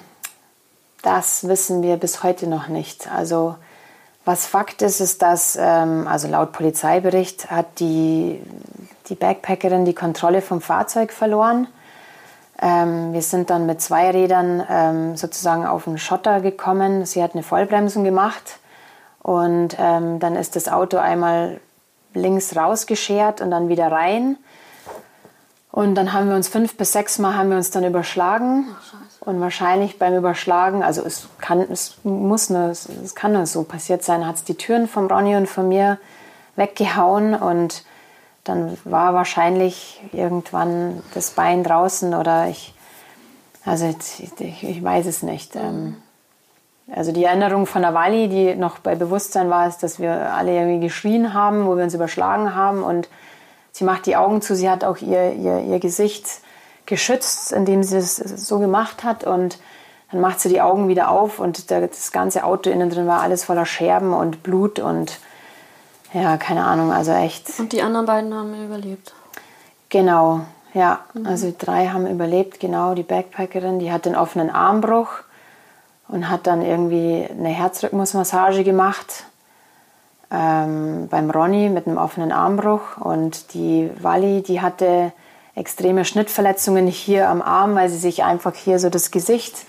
[1.02, 3.12] das wissen wir bis heute noch nicht.
[3.12, 3.56] Also
[4.24, 8.42] was Fakt ist, ist, dass, ähm, also laut Polizeibericht hat die,
[9.08, 11.68] die Backpackerin die Kontrolle vom Fahrzeug verloren.
[12.62, 17.06] Ähm, wir sind dann mit zwei Rädern ähm, sozusagen auf den Schotter gekommen.
[17.06, 18.60] Sie hat eine Vollbremsung gemacht
[19.22, 21.60] und ähm, dann ist das Auto einmal
[22.14, 24.38] links rausgeschert und dann wieder rein.
[25.72, 28.66] Und dann haben wir uns fünf bis sechs Mal haben wir uns dann überschlagen.
[28.80, 28.94] Ach,
[29.26, 34.04] und wahrscheinlich beim Überschlagen, also es kann, es muss nur, es kann nur so passiert
[34.04, 35.98] sein, hat es die Türen von Ronny und von mir
[36.56, 37.84] weggehauen und
[38.46, 42.74] dann war wahrscheinlich irgendwann das Bein draußen oder ich,
[43.66, 43.94] also
[44.40, 45.56] ich, ich weiß es nicht.
[45.56, 45.98] Ähm,
[46.94, 50.80] also die Erinnerung von Wally, die noch bei Bewusstsein war, ist, dass wir alle irgendwie
[50.80, 53.10] geschrien haben, wo wir uns überschlagen haben und
[53.72, 56.26] sie macht die Augen zu, sie hat auch ihr, ihr, ihr Gesicht
[56.86, 59.24] geschützt, indem sie es so gemacht hat.
[59.24, 59.58] Und
[60.12, 63.44] dann macht sie die Augen wieder auf und das ganze Auto innen drin war alles
[63.44, 65.20] voller Scherben und Blut und
[66.16, 67.60] ja, keine Ahnung, also echt.
[67.60, 69.14] Und die anderen beiden haben überlebt.
[69.90, 70.42] Genau,
[70.74, 71.02] ja.
[71.14, 71.28] Mhm.
[71.28, 72.96] Also drei haben überlebt, genau.
[72.96, 75.10] Die Backpackerin, die hat den offenen Armbruch
[76.08, 79.26] und hat dann irgendwie eine Herzrhythmusmassage gemacht
[80.32, 82.98] ähm, beim Ronny mit einem offenen Armbruch.
[82.98, 85.12] Und die Wally, die hatte
[85.56, 89.66] extreme Schnittverletzungen hier am Arm, weil sie sich einfach hier so das Gesicht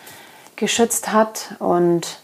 [0.56, 1.54] geschützt hat.
[1.58, 2.18] Und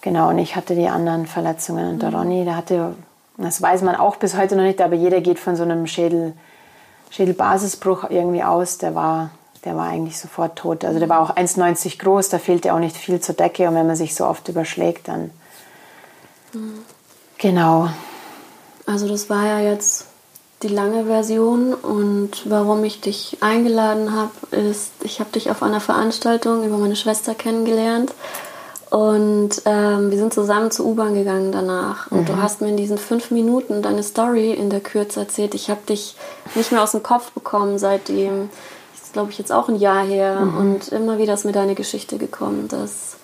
[0.00, 1.90] genau, und ich hatte die anderen Verletzungen.
[1.90, 2.16] Und der mhm.
[2.16, 2.94] Ronny, der hatte,
[3.44, 6.34] das weiß man auch bis heute noch nicht, aber jeder geht von so einem Schädel,
[7.10, 8.78] Schädelbasisbruch irgendwie aus.
[8.78, 9.30] Der war,
[9.64, 10.84] der war eigentlich sofort tot.
[10.84, 13.68] Also der war auch 1,90 groß, da fehlte auch nicht viel zur Decke.
[13.68, 15.30] Und wenn man sich so oft überschlägt, dann.
[16.52, 16.80] Mhm.
[17.38, 17.88] Genau.
[18.86, 20.06] Also das war ja jetzt
[20.62, 25.80] die lange Version und warum ich dich eingeladen habe, ist, ich habe dich auf einer
[25.80, 28.12] Veranstaltung über meine Schwester kennengelernt
[28.90, 32.26] und ähm, wir sind zusammen zur U-Bahn gegangen danach und mhm.
[32.26, 35.54] du hast mir in diesen fünf Minuten deine Story in der Kürze erzählt.
[35.54, 36.16] Ich habe dich
[36.56, 38.50] nicht mehr aus dem Kopf bekommen seitdem.
[38.92, 40.56] Das ist, glaube ich, jetzt auch ein Jahr her mhm.
[40.56, 42.66] und immer wieder ist mir deine Geschichte gekommen.
[42.66, 43.16] Das,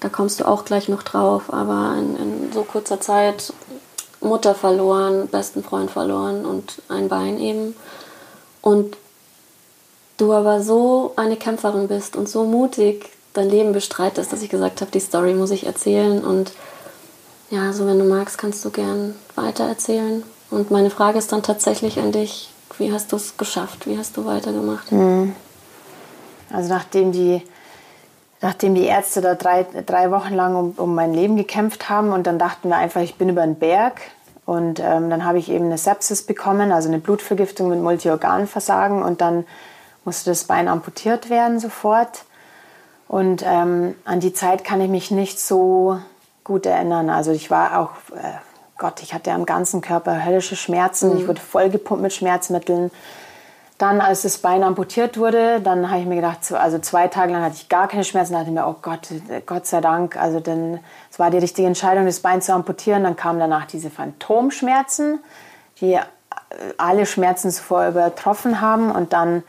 [0.00, 3.52] da kommst du auch gleich noch drauf, aber in, in so kurzer Zeit
[4.22, 7.76] Mutter verloren, besten Freund verloren und ein Bein eben.
[8.62, 8.96] Und
[10.16, 14.80] du aber so eine Kämpferin bist und so mutig dein Leben bestreitest, dass ich gesagt
[14.80, 16.24] habe, die Story muss ich erzählen.
[16.24, 16.52] Und
[17.50, 20.22] ja, also wenn du magst, kannst du gern weiter erzählen.
[20.50, 23.86] Und meine Frage ist dann tatsächlich an dich, wie hast du es geschafft?
[23.86, 24.90] Wie hast du weitergemacht?
[24.90, 25.34] Mhm.
[26.52, 27.42] Also nachdem die
[28.40, 32.26] nachdem die Ärzte da drei, drei Wochen lang um, um mein Leben gekämpft haben und
[32.26, 34.00] dann dachten wir einfach, ich bin über den Berg.
[34.46, 39.20] Und ähm, dann habe ich eben eine Sepsis bekommen, also eine Blutvergiftung mit Multiorganversagen und
[39.20, 39.46] dann
[40.04, 42.24] musste das Bein amputiert werden sofort.
[43.10, 45.98] Und ähm, an die Zeit kann ich mich nicht so
[46.44, 47.10] gut erinnern.
[47.10, 48.22] Also ich war auch, äh,
[48.78, 51.10] Gott, ich hatte am ganzen Körper höllische Schmerzen.
[51.10, 51.16] Mhm.
[51.18, 52.92] Ich wurde vollgepumpt mit Schmerzmitteln.
[53.78, 57.42] Dann, als das Bein amputiert wurde, dann habe ich mir gedacht, also zwei Tage lang
[57.42, 58.34] hatte ich gar keine Schmerzen.
[58.34, 59.08] Da dachte ich mir, oh Gott,
[59.44, 60.16] Gott sei Dank.
[60.16, 60.78] Also dann,
[61.10, 63.02] es war die richtige Entscheidung, das Bein zu amputieren.
[63.02, 65.18] Dann kamen danach diese Phantomschmerzen,
[65.80, 65.98] die
[66.78, 68.92] alle Schmerzen zuvor übertroffen haben.
[68.92, 69.42] Und dann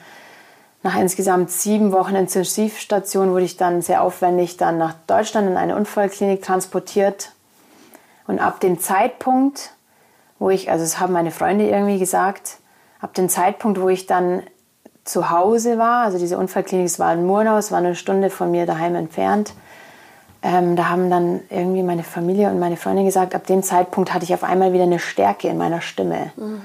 [0.83, 5.75] nach insgesamt sieben Wochen Intensivstation wurde ich dann sehr aufwendig dann nach Deutschland in eine
[5.75, 7.31] Unfallklinik transportiert.
[8.27, 9.71] Und ab dem Zeitpunkt,
[10.39, 12.57] wo ich, also es haben meine Freunde irgendwie gesagt,
[12.99, 14.43] ab dem Zeitpunkt, wo ich dann
[15.03, 18.51] zu Hause war, also diese Unfallklinik, es war in Murnau, es war eine Stunde von
[18.51, 19.53] mir daheim entfernt,
[20.43, 24.25] ähm, da haben dann irgendwie meine Familie und meine Freundin gesagt, ab dem Zeitpunkt hatte
[24.25, 26.31] ich auf einmal wieder eine Stärke in meiner Stimme.
[26.35, 26.61] Mhm.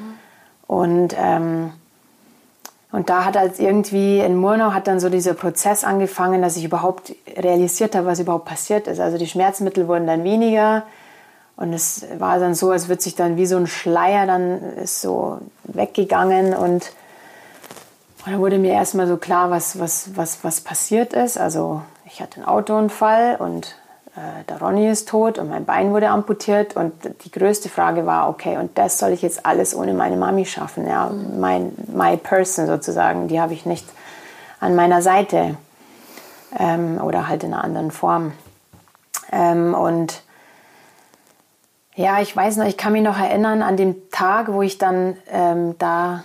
[0.66, 1.72] Und, ähm,
[2.96, 6.64] und da hat als irgendwie in Murnau hat dann so dieser Prozess angefangen, dass ich
[6.64, 9.00] überhaupt realisiert habe, was überhaupt passiert ist.
[9.00, 10.84] Also die Schmerzmittel wurden dann weniger
[11.56, 15.02] Und es war dann so, als würde sich dann wie so ein Schleier dann ist
[15.02, 16.92] so weggegangen und,
[18.24, 21.36] und dann wurde mir erstmal so klar, was, was, was, was passiert ist.
[21.36, 23.76] Also ich hatte einen Autounfall und
[24.48, 26.92] der Ronny ist tot und mein Bein wurde amputiert und
[27.24, 30.88] die größte Frage war, okay, und das soll ich jetzt alles ohne meine Mami schaffen,
[30.88, 33.86] ja, mein, my person sozusagen, die habe ich nicht
[34.58, 35.56] an meiner Seite
[36.58, 38.32] ähm, oder halt in einer anderen Form.
[39.30, 40.22] Ähm, und
[41.94, 45.16] ja, ich weiß noch, ich kann mich noch erinnern an den Tag, wo ich dann
[45.30, 46.24] ähm, da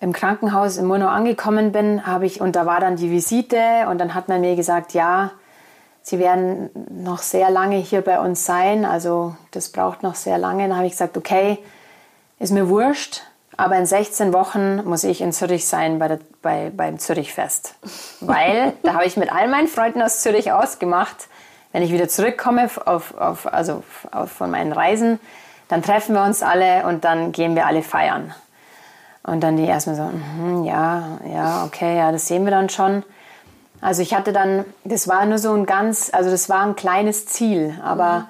[0.00, 3.98] im Krankenhaus in Mono angekommen bin, habe ich und da war dann die Visite und
[3.98, 5.30] dann hat man mir gesagt, ja,
[6.06, 10.68] Sie werden noch sehr lange hier bei uns sein, also das braucht noch sehr lange.
[10.68, 11.58] Dann habe ich gesagt, okay,
[12.38, 13.22] ist mir wurscht,
[13.56, 17.76] aber in 16 Wochen muss ich in Zürich sein bei der, bei, beim Zürichfest.
[18.20, 21.28] Weil da habe ich mit all meinen Freunden aus Zürich ausgemacht,
[21.72, 25.18] wenn ich wieder zurückkomme auf, auf, also auf, von meinen Reisen,
[25.68, 28.34] dann treffen wir uns alle und dann gehen wir alle feiern.
[29.22, 33.04] Und dann die erstmal so, mm, ja, ja, okay, ja, das sehen wir dann schon.
[33.84, 37.26] Also ich hatte dann, das war nur so ein ganz, also das war ein kleines
[37.26, 38.26] Ziel, aber mhm.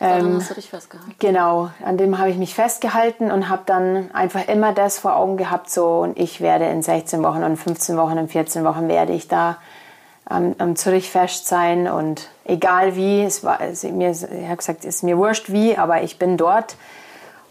[0.00, 1.14] Ähm, hast du dich festgehalten.
[1.18, 5.36] Genau, an dem habe ich mich festgehalten und habe dann einfach immer das vor Augen
[5.36, 9.12] gehabt, so und ich werde in 16 Wochen und 15 Wochen und 14 Wochen werde
[9.12, 9.58] ich da
[10.24, 14.96] am, am Zürichfest sein und egal wie, es war, es, mir, ich habe gesagt, es
[14.96, 16.76] ist mir wurscht wie, aber ich bin dort.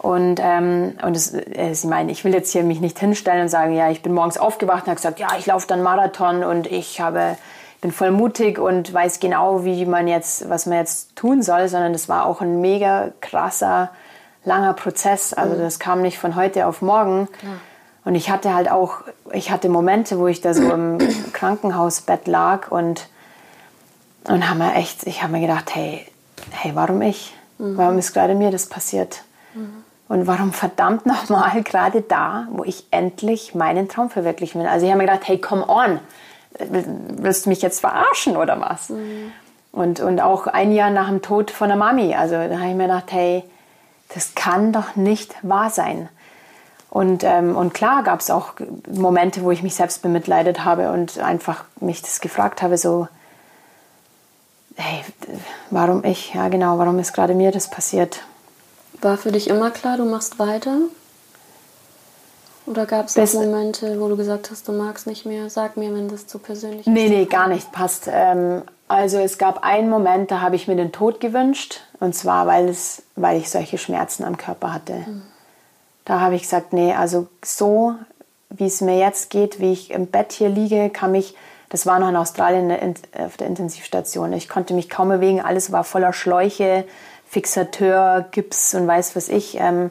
[0.04, 3.48] Und, ähm, und es, äh, sie meinen, ich will jetzt hier mich nicht hinstellen und
[3.48, 6.66] sagen, ja, ich bin morgens aufgewacht und habe gesagt, ja, ich laufe dann Marathon und
[6.66, 7.38] ich habe,
[7.80, 11.94] bin voll mutig und weiß genau, wie man jetzt, was man jetzt tun soll, sondern
[11.94, 13.92] das war auch ein mega krasser,
[14.44, 15.32] langer Prozess.
[15.32, 15.60] Also mhm.
[15.60, 17.26] das kam nicht von heute auf morgen.
[17.38, 17.54] Klar.
[18.04, 20.98] Und ich hatte halt auch, ich hatte Momente, wo ich da so im
[21.32, 23.08] Krankenhausbett lag und,
[24.24, 26.06] und habe mir echt, ich habe mir gedacht, hey,
[26.50, 27.34] hey, warum ich?
[27.56, 27.78] Mhm.
[27.78, 29.22] Warum ist gerade mir das passiert?
[30.08, 34.68] Und warum verdammt nochmal gerade da, wo ich endlich meinen Traum verwirklichen will?
[34.68, 36.00] Also ich habe mir gedacht, hey, come on,
[36.58, 38.90] willst du mich jetzt verarschen oder was?
[38.90, 39.32] Mhm.
[39.72, 42.76] Und, und auch ein Jahr nach dem Tod von der Mami, also da habe ich
[42.76, 43.42] mir gedacht, hey,
[44.14, 46.08] das kann doch nicht wahr sein.
[46.90, 48.52] Und, ähm, und klar gab es auch
[48.88, 53.08] Momente, wo ich mich selbst bemitleidet habe und einfach mich das gefragt habe, so,
[54.76, 55.02] hey,
[55.70, 56.34] warum ich?
[56.34, 58.20] Ja, genau, warum ist gerade mir das passiert?
[59.04, 60.78] War für dich immer klar, du machst weiter?
[62.64, 65.50] Oder gab es Momente, wo du gesagt hast, du magst nicht mehr?
[65.50, 66.86] Sag mir, wenn das zu persönlich ist.
[66.86, 67.70] Nee, nee, gar nicht.
[67.70, 68.08] Passt.
[68.10, 71.82] Ähm, also es gab einen Moment, da habe ich mir den Tod gewünscht.
[72.00, 74.94] Und zwar, weil, es, weil ich solche Schmerzen am Körper hatte.
[74.94, 75.22] Mhm.
[76.06, 77.94] Da habe ich gesagt, nee, also so,
[78.48, 81.34] wie es mir jetzt geht, wie ich im Bett hier liege, kann mich,
[81.68, 85.82] das war noch in Australien auf der Intensivstation, ich konnte mich kaum bewegen, alles war
[85.82, 86.84] voller Schläuche,
[87.34, 89.56] Fixateur, Gips und weiß was ich.
[89.58, 89.90] Ähm,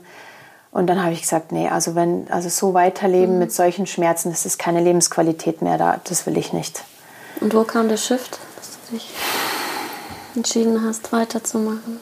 [0.72, 3.40] und dann habe ich gesagt, nee, also wenn, also so weiterleben mhm.
[3.40, 6.84] mit solchen Schmerzen, das ist keine Lebensqualität mehr da, das will ich nicht.
[7.42, 9.14] Und wo kam der Shift, dass du dich
[10.36, 12.00] entschieden hast, weiterzumachen?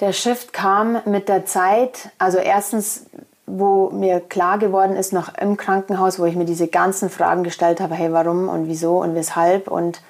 [0.00, 3.06] Der Shift kam mit der Zeit, also erstens,
[3.46, 7.80] wo mir klar geworden ist, noch im Krankenhaus, wo ich mir diese ganzen Fragen gestellt
[7.80, 10.02] habe, hey, warum und wieso und weshalb und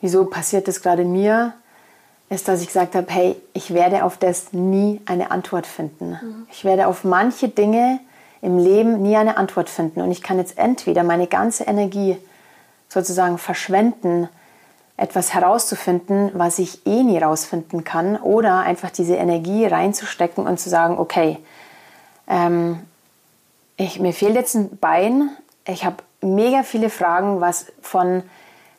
[0.00, 1.52] wieso passiert das gerade mir,
[2.30, 6.10] ist, dass ich gesagt habe, hey, ich werde auf das nie eine Antwort finden.
[6.10, 6.46] Mhm.
[6.50, 8.00] Ich werde auf manche Dinge
[8.40, 10.00] im Leben nie eine Antwort finden.
[10.00, 12.16] Und ich kann jetzt entweder meine ganze Energie
[12.88, 14.28] sozusagen verschwenden,
[14.96, 20.68] etwas herauszufinden, was ich eh nie rausfinden kann, oder einfach diese Energie reinzustecken und zu
[20.68, 21.38] sagen, okay,
[22.28, 22.80] ähm,
[23.76, 25.30] ich, mir fehlt jetzt ein Bein,
[25.66, 28.22] ich habe mega viele Fragen, was von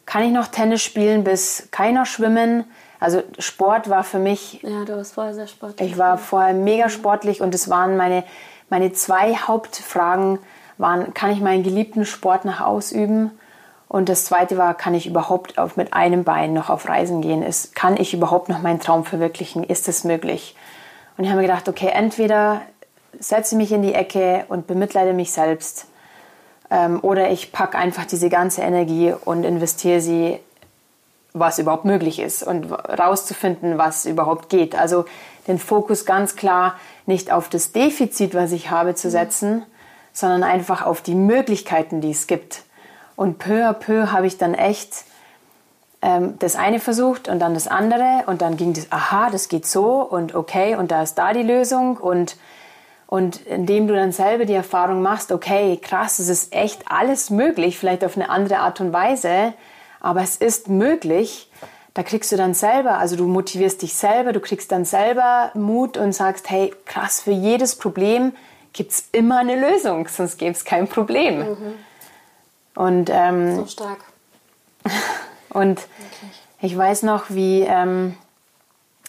[0.05, 2.65] kann ich noch Tennis spielen bis kann ich noch schwimmen,
[3.01, 4.61] also Sport war für mich.
[4.61, 5.91] Ja, du warst vorher sehr sportlich.
[5.91, 8.23] Ich war vorher mega sportlich und es waren meine,
[8.69, 10.37] meine zwei Hauptfragen
[10.77, 13.31] waren, kann ich meinen geliebten Sport noch ausüben?
[13.87, 17.41] Und das zweite war, kann ich überhaupt auf, mit einem Bein noch auf Reisen gehen?
[17.41, 19.63] Ist, kann ich überhaupt noch meinen Traum verwirklichen?
[19.63, 20.55] Ist das möglich?
[21.17, 22.61] Und ich habe mir gedacht, okay, entweder
[23.19, 25.87] setze mich in die Ecke und bemitleide mich selbst
[26.69, 30.39] ähm, oder ich packe einfach diese ganze Energie und investiere sie
[31.33, 34.75] was überhaupt möglich ist und rauszufinden, was überhaupt geht.
[34.75, 35.05] Also
[35.47, 39.63] den Fokus ganz klar nicht auf das Defizit, was ich habe, zu setzen,
[40.13, 42.63] sondern einfach auf die Möglichkeiten, die es gibt.
[43.15, 45.05] Und peu à peu habe ich dann echt
[46.01, 49.65] ähm, das eine versucht und dann das andere und dann ging das, aha, das geht
[49.65, 52.37] so und okay und da ist da die Lösung und
[53.07, 57.77] und indem du dann selber die Erfahrung machst, okay, krass, es ist echt alles möglich,
[57.77, 59.53] vielleicht auf eine andere Art und Weise,
[60.01, 61.49] aber es ist möglich,
[61.93, 65.97] da kriegst du dann selber, also du motivierst dich selber, du kriegst dann selber Mut
[65.97, 68.33] und sagst, hey, krass, für jedes Problem
[68.73, 71.39] gibt es immer eine Lösung, sonst gäbe es kein Problem.
[71.39, 71.73] Mhm.
[72.75, 73.99] Und, ähm, so stark.
[75.49, 76.41] und Wirklich.
[76.61, 78.15] ich weiß noch, wie, ähm,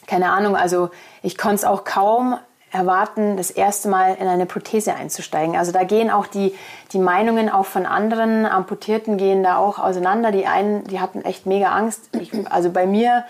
[0.07, 0.91] keine Ahnung, also
[1.23, 2.37] ich konnte es auch kaum
[2.73, 5.57] erwarten, das erste Mal in eine Prothese einzusteigen.
[5.57, 6.55] Also da gehen auch die,
[6.93, 10.33] die Meinungen auch von anderen Amputierten gehen da auch auseinander.
[10.33, 12.09] Die einen, die hatten echt mega Angst.
[12.19, 13.25] Ich, also bei mir,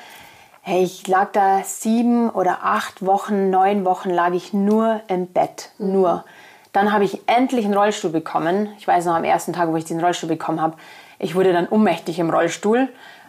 [0.62, 5.70] hey, ich lag da sieben oder acht Wochen, neun Wochen lag ich nur im Bett,
[5.78, 6.24] nur.
[6.72, 8.68] Dann habe ich endlich einen Rollstuhl bekommen.
[8.78, 10.76] Ich weiß noch am ersten Tag, wo ich diesen Rollstuhl bekommen habe,
[11.18, 12.88] ich wurde dann ohnmächtig im Rollstuhl,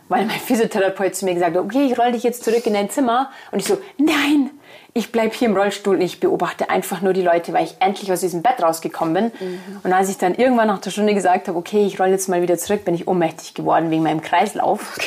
[0.10, 2.90] weil mein Physiotherapeut zu mir gesagt hat, okay, ich roll dich jetzt zurück in dein
[2.90, 3.30] Zimmer.
[3.52, 4.50] Und ich so, nein,
[4.94, 8.12] ich bleibe hier im Rollstuhl und ich beobachte einfach nur die Leute, weil ich endlich
[8.12, 9.26] aus diesem Bett rausgekommen bin.
[9.26, 9.80] Mhm.
[9.84, 12.42] Und als ich dann irgendwann nach der Stunde gesagt habe, okay, ich roll jetzt mal
[12.42, 14.98] wieder zurück, bin ich ohnmächtig geworden wegen meinem Kreislauf.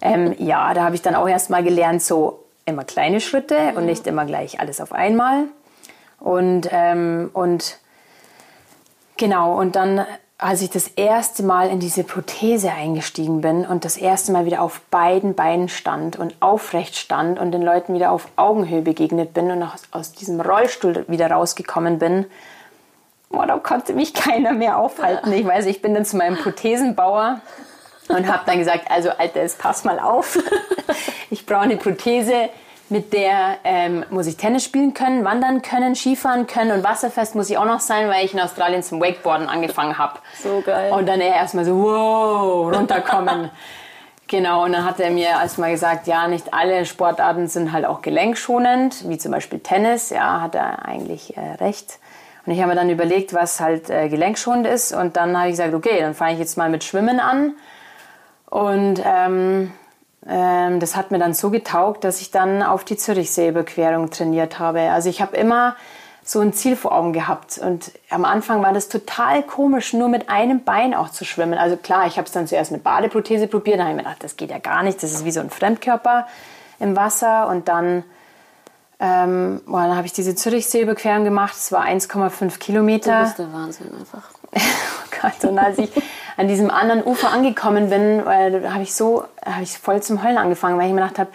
[0.00, 3.76] Ähm, ja, da habe ich dann auch erst mal gelernt, so immer kleine Schritte mhm.
[3.78, 5.44] und nicht immer gleich alles auf einmal.
[6.20, 7.78] Und, ähm, und
[9.16, 10.04] genau, und dann
[10.38, 14.62] als ich das erste Mal in diese Prothese eingestiegen bin und das erste Mal wieder
[14.62, 19.50] auf beiden Beinen stand und aufrecht stand und den Leuten wieder auf Augenhöhe begegnet bin
[19.50, 22.26] und aus, aus diesem Rollstuhl wieder rausgekommen bin,
[23.30, 25.32] oh, da konnte mich keiner mehr aufhalten.
[25.32, 27.40] Ich weiß, ich bin dann zu meinem Prothesenbauer
[28.06, 30.38] und habe dann gesagt, also Alter, jetzt pass mal auf.
[31.30, 32.48] Ich brauche eine Prothese,
[32.90, 37.50] mit der ähm, muss ich Tennis spielen können, wandern können, Skifahren können und wasserfest muss
[37.50, 40.18] ich auch noch sein, weil ich in Australien zum Wakeboarden angefangen habe.
[40.42, 40.92] So geil.
[40.92, 43.50] Und dann erstmal so, wow, runterkommen.
[44.26, 48.02] genau, und dann hat er mir erstmal gesagt, ja, nicht alle Sportarten sind halt auch
[48.02, 50.10] gelenkschonend, wie zum Beispiel Tennis.
[50.10, 51.98] Ja, hat er eigentlich äh, recht.
[52.46, 54.94] Und ich habe mir dann überlegt, was halt äh, gelenkschonend ist.
[54.94, 57.52] Und dann habe ich gesagt, okay, dann fange ich jetzt mal mit Schwimmen an.
[58.48, 59.72] Und ähm,
[60.28, 64.80] ähm, das hat mir dann so getaugt, dass ich dann auf die Zürichsee-Überquerung trainiert habe.
[64.90, 65.74] Also ich habe immer
[66.22, 67.56] so ein Ziel vor Augen gehabt.
[67.56, 71.58] Und am Anfang war das total komisch, nur mit einem Bein auch zu schwimmen.
[71.58, 73.78] Also klar, ich habe es dann zuerst mit Badeprothese probiert.
[73.78, 75.02] Dann habe ich mir gedacht, das geht ja gar nicht.
[75.02, 76.26] Das ist wie so ein Fremdkörper
[76.78, 77.48] im Wasser.
[77.48, 78.04] Und dann,
[79.00, 81.54] ähm, dann habe ich diese Zürichsee-Überquerung gemacht.
[81.56, 83.20] Es war 1,5 Kilometer.
[83.20, 84.37] Das ist der Wahnsinn einfach.
[84.54, 85.90] oh Gott, und als ich
[86.36, 90.38] an diesem anderen Ufer angekommen bin, da habe ich so, habe ich voll zum Heulen
[90.38, 91.30] angefangen, weil ich mir gedacht habe,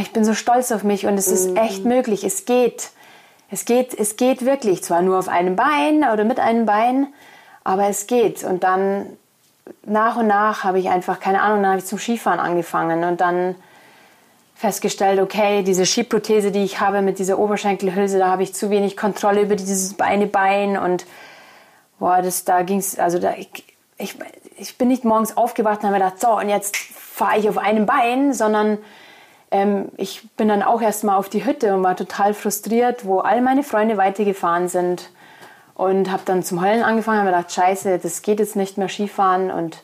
[0.00, 1.56] ich bin so stolz auf mich und es ist mhm.
[1.56, 2.90] echt möglich, es geht.
[3.50, 7.06] Es geht, es geht wirklich, zwar nur auf einem Bein oder mit einem Bein,
[7.62, 8.42] aber es geht.
[8.42, 9.06] Und dann
[9.84, 13.20] nach und nach habe ich einfach, keine Ahnung, dann habe ich zum Skifahren angefangen und
[13.20, 13.54] dann
[14.54, 18.96] festgestellt, okay, diese Skiprothese, die ich habe mit dieser Oberschenkelhülse, da habe ich zu wenig
[18.96, 21.06] Kontrolle über dieses eine Bein und
[22.04, 23.48] boah, das, da ging es, also da, ich,
[23.96, 24.14] ich,
[24.58, 27.56] ich bin nicht morgens aufgewacht und habe mir gedacht, so, und jetzt fahre ich auf
[27.56, 28.76] einem Bein, sondern
[29.50, 33.40] ähm, ich bin dann auch erstmal auf die Hütte und war total frustriert, wo all
[33.40, 35.12] meine Freunde weitergefahren sind.
[35.76, 38.90] Und habe dann zum Heulen angefangen, habe mir gedacht, scheiße, das geht jetzt nicht mehr
[38.90, 39.50] Skifahren.
[39.50, 39.82] Und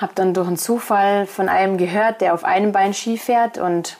[0.00, 3.98] habe dann durch einen Zufall von einem gehört, der auf einem Bein Ski fährt und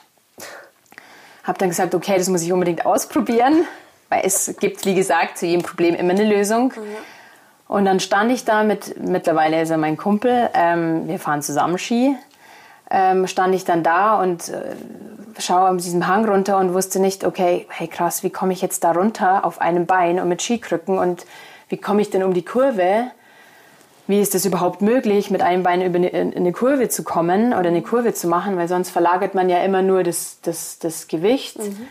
[1.43, 3.67] habe dann gesagt, okay, das muss ich unbedingt ausprobieren,
[4.09, 6.73] weil es gibt, wie gesagt, zu jedem Problem immer eine Lösung.
[6.75, 7.14] Mhm.
[7.67, 11.77] Und dann stand ich da mit, mittlerweile ist er mein Kumpel, ähm, wir fahren zusammen
[11.77, 12.15] Ski,
[12.91, 14.75] ähm, stand ich dann da und äh,
[15.39, 18.83] schaue an diesem Hang runter und wusste nicht, okay, hey krass, wie komme ich jetzt
[18.83, 21.25] da runter auf einem Bein und mit Skikrücken und
[21.69, 23.07] wie komme ich denn um die Kurve?
[24.07, 27.69] Wie ist es überhaupt möglich, mit einem Bein über eine, eine, Kurve zu kommen oder
[27.69, 28.55] eine Kurve zu machen?
[28.55, 31.57] Weil sonst verlagert man ja immer nur das, das, das Gewicht.
[31.57, 31.87] Mhm.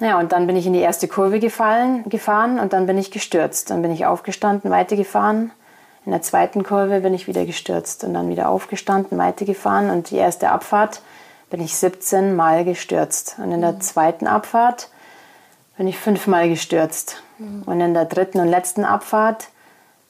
[0.00, 3.10] Ja, und dann bin ich in die erste Kurve gefallen, gefahren und dann bin ich
[3.10, 3.70] gestürzt.
[3.70, 5.52] Dann bin ich aufgestanden, weitergefahren.
[6.04, 9.90] In der zweiten Kurve bin ich wieder gestürzt und dann wieder aufgestanden, weitergefahren.
[9.90, 11.02] Und die erste Abfahrt
[11.50, 13.36] bin ich 17 Mal gestürzt.
[13.38, 13.80] Und in der mhm.
[13.80, 14.88] zweiten Abfahrt
[15.76, 17.22] bin ich fünfmal gestürzt.
[17.38, 17.62] Mhm.
[17.66, 19.48] Und in der dritten und letzten Abfahrt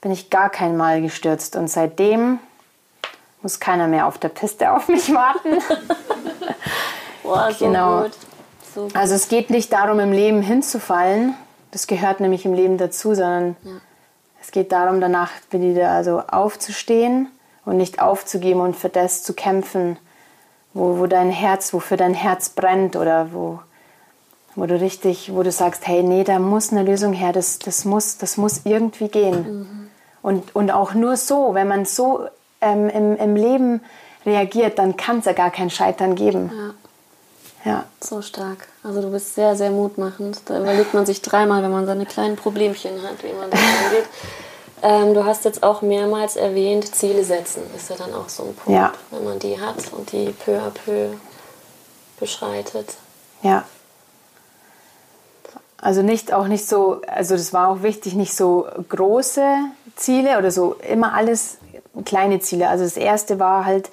[0.00, 1.56] bin ich gar kein Mal gestürzt.
[1.56, 2.38] Und seitdem
[3.42, 5.58] muss keiner mehr auf der Piste auf mich warten.
[7.22, 8.02] Boah, so genau.
[8.02, 8.12] gut.
[8.74, 11.34] So also es geht nicht darum, im Leben hinzufallen.
[11.70, 13.72] Das gehört nämlich im Leben dazu, sondern ja.
[14.40, 17.28] es geht darum, danach wieder also aufzustehen
[17.64, 19.96] und nicht aufzugeben und für das zu kämpfen,
[20.74, 23.60] wo, wo dein Herz, wofür dein Herz brennt oder wo,
[24.54, 27.84] wo du richtig, wo du sagst, hey, nee, da muss eine Lösung her, das, das,
[27.84, 29.60] muss, das muss irgendwie gehen.
[29.60, 29.90] Mhm.
[30.22, 32.26] Und, und auch nur so, wenn man so
[32.60, 33.80] ähm, im, im Leben
[34.24, 36.50] reagiert, dann kann es ja gar kein Scheitern geben.
[36.54, 36.74] Ja.
[37.64, 37.84] Ja.
[38.00, 38.66] So stark.
[38.82, 40.40] Also du bist sehr, sehr mutmachend.
[40.46, 44.06] Da überlegt man sich dreimal, wenn man seine kleinen Problemchen hat, wie man das angeht.
[44.84, 48.54] Ähm, du hast jetzt auch mehrmals erwähnt, Ziele setzen ist ja dann auch so ein
[48.56, 48.92] Punkt, Ja.
[49.12, 51.10] wenn man die hat und die peu à peu
[52.18, 52.94] beschreitet.
[53.42, 53.62] Ja.
[55.78, 59.44] Also nicht auch nicht so, also das war auch wichtig, nicht so große
[59.94, 61.58] Ziele oder so immer alles
[62.04, 62.68] kleine Ziele.
[62.68, 63.88] Also das erste war halt,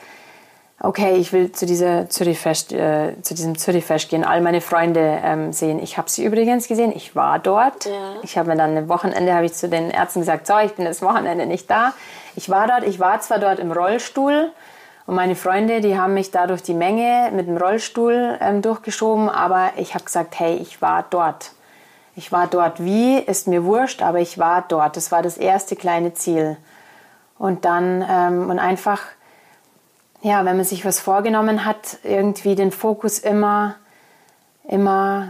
[0.82, 5.52] okay, ich will zu dieser Zürichfest, äh, zu diesem Zürichfest gehen, all meine Freunde ähm,
[5.52, 5.80] sehen.
[5.82, 7.86] Ich habe sie übrigens gesehen, ich war dort.
[7.86, 8.16] Ja.
[8.24, 10.86] Ich habe mir dann ein Wochenende, habe ich zu den Ärzten gesagt, so, ich bin
[10.86, 11.94] das Wochenende nicht da.
[12.36, 14.52] Ich war dort, ich war zwar dort im Rollstuhl
[15.10, 19.28] und meine Freunde, die haben mich da durch die Menge mit dem Rollstuhl ähm, durchgeschoben,
[19.28, 21.52] aber ich habe gesagt, hey, ich war dort.
[22.16, 22.84] Ich war dort.
[22.84, 24.98] Wie, ist mir wurscht, aber ich war dort.
[24.98, 26.58] Das war das erste kleine Ziel.
[27.40, 29.02] Und dann, ähm, und einfach,
[30.22, 33.76] ja, wenn man sich was vorgenommen hat, irgendwie den Fokus immer,
[34.68, 35.30] immer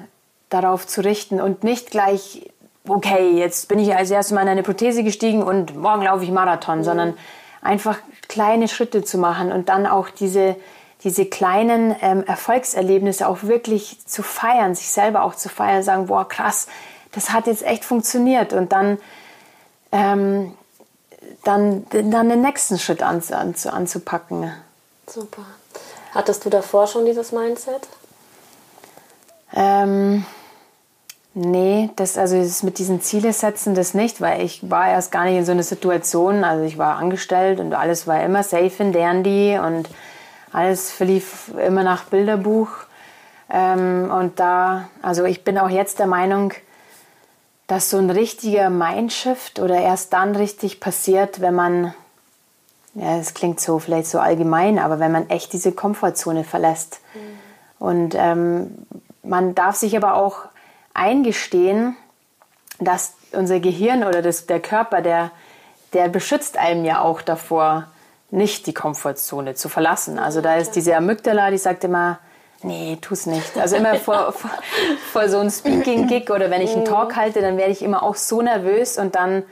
[0.49, 2.49] darauf zu richten und nicht gleich,
[2.87, 6.31] okay, jetzt bin ich als erstes mal in eine Prothese gestiegen und morgen laufe ich
[6.31, 7.13] Marathon, sondern
[7.61, 10.55] einfach kleine Schritte zu machen und dann auch diese,
[11.03, 16.27] diese kleinen ähm, Erfolgserlebnisse auch wirklich zu feiern, sich selber auch zu feiern, sagen, boah,
[16.27, 16.67] krass,
[17.11, 18.97] das hat jetzt echt funktioniert und dann,
[19.91, 20.53] ähm,
[21.43, 24.51] dann, dann den nächsten Schritt an, an, anzupacken.
[25.09, 25.43] Super.
[26.13, 27.87] Hattest du davor schon dieses Mindset?
[29.55, 30.25] Ähm,
[31.33, 35.25] nee, das, also das mit diesen Ziele setzen, das nicht, weil ich war erst gar
[35.25, 36.43] nicht in so einer Situation.
[36.43, 39.89] Also ich war angestellt und alles war immer safe in Dandy und
[40.51, 42.69] alles verlief immer nach Bilderbuch.
[43.49, 46.53] Ähm, und da, also ich bin auch jetzt der Meinung,
[47.67, 51.93] dass so ein richtiger Mindshift oder erst dann richtig passiert, wenn man,
[52.95, 57.01] ja, es klingt so vielleicht so allgemein, aber wenn man echt diese Komfortzone verlässt.
[57.77, 58.85] Und ähm,
[59.23, 60.39] man darf sich aber auch
[60.93, 61.95] eingestehen,
[62.79, 65.31] dass unser Gehirn oder das, der Körper, der,
[65.93, 67.87] der beschützt einem ja auch davor,
[68.31, 70.19] nicht die Komfortzone zu verlassen.
[70.19, 72.19] Also da ist diese Amygdala, die sagt immer,
[72.61, 73.57] nee, tu's nicht.
[73.57, 74.51] Also immer vor, vor,
[75.11, 78.15] vor so einem Speaking-Gig oder wenn ich einen Talk halte, dann werde ich immer auch
[78.15, 79.43] so nervös und dann,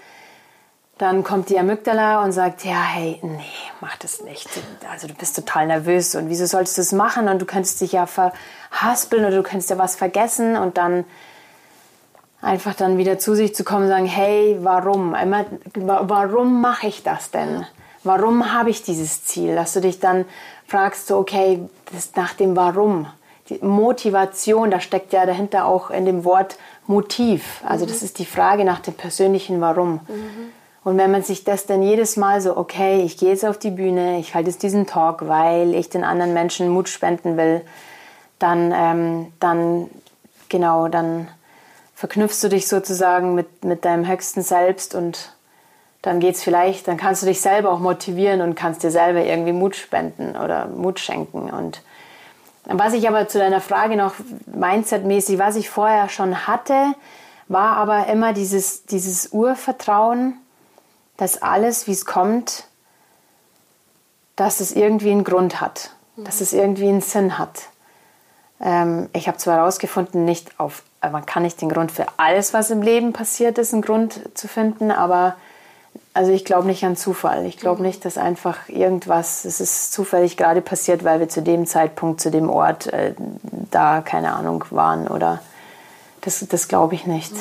[0.97, 3.41] dann kommt die Amygdala und sagt, ja, hey, nee,
[3.81, 4.49] mach das nicht.
[4.91, 7.91] Also du bist total nervös und wieso solltest du das machen und du könntest dich
[7.91, 11.05] ja verhaspeln oder du könntest ja was vergessen und dann
[12.41, 15.15] einfach dann wieder zu sich zu kommen und sagen, hey, warum?
[15.15, 15.45] Immer,
[15.75, 17.65] wa- warum mache ich das denn?
[18.03, 19.55] Warum habe ich dieses Ziel?
[19.55, 20.25] Dass du dich dann
[20.67, 23.07] fragst, so, okay, das nach dem Warum.
[23.49, 27.61] Die Motivation, da steckt ja dahinter auch in dem Wort Motiv.
[27.65, 29.99] Also das ist die Frage nach dem persönlichen Warum.
[30.87, 33.71] Und wenn man sich das dann jedes Mal so, okay, ich gehe jetzt auf die
[33.71, 37.59] Bühne, ich halte jetzt diesen Talk, weil ich den anderen Menschen Mut spenden will,
[38.39, 39.89] dann, ähm, dann
[40.47, 41.27] genau, dann
[41.93, 45.33] verknüpfst du dich sozusagen mit, mit deinem höchsten Selbst und
[46.03, 49.51] dann geht's vielleicht, dann kannst du dich selber auch motivieren und kannst dir selber irgendwie
[49.51, 51.49] Mut spenden oder Mut schenken.
[51.49, 51.81] Und
[52.63, 54.13] was ich aber zu deiner Frage noch
[54.45, 56.93] mindsetmäßig, was ich vorher schon hatte,
[57.49, 60.39] war aber immer dieses, dieses Urvertrauen,
[61.17, 62.65] dass alles, wie es kommt,
[64.35, 67.63] dass es irgendwie einen Grund hat, dass es irgendwie einen Sinn hat.
[68.61, 72.53] Ähm, ich habe zwar herausgefunden, nicht auf, äh, man kann nicht den Grund für alles,
[72.53, 75.35] was im Leben passiert ist, einen Grund zu finden, aber
[76.13, 77.45] also ich glaube nicht an Zufall.
[77.45, 81.67] Ich glaube nicht, dass einfach irgendwas, es ist zufällig gerade passiert, weil wir zu dem
[81.67, 83.13] Zeitpunkt, zu dem Ort äh,
[83.71, 85.41] da, keine Ahnung, waren oder
[86.21, 87.33] das, das glaube ich nicht.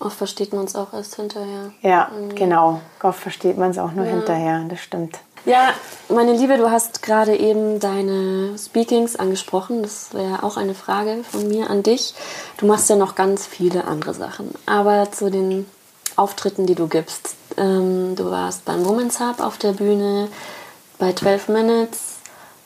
[0.00, 1.72] Oft versteht man es auch erst hinterher.
[1.82, 2.80] Ja, genau.
[3.02, 5.18] Oft versteht man es auch nur hinterher, das stimmt.
[5.46, 5.72] Ja,
[6.08, 9.82] meine Liebe, du hast gerade eben deine Speakings angesprochen.
[9.82, 12.14] Das wäre auch eine Frage von mir an dich.
[12.58, 14.54] Du machst ja noch ganz viele andere Sachen.
[14.66, 15.66] Aber zu den
[16.16, 17.36] Auftritten, die du gibst.
[17.56, 20.28] Ähm, du warst beim Women's Hub auf der Bühne,
[20.98, 22.18] bei 12 Minutes,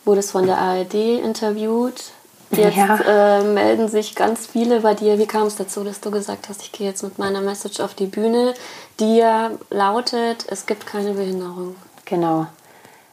[0.04, 2.12] wurdest von der ARD interviewt.
[2.50, 3.38] Jetzt Ja.
[3.38, 5.18] äh, melden sich ganz viele bei dir.
[5.18, 7.94] Wie kam es dazu, dass du gesagt hast, ich gehe jetzt mit meiner Message auf
[7.94, 8.54] die Bühne,
[9.00, 11.74] die ja lautet, es gibt keine Behinderung.
[12.04, 12.46] Genau.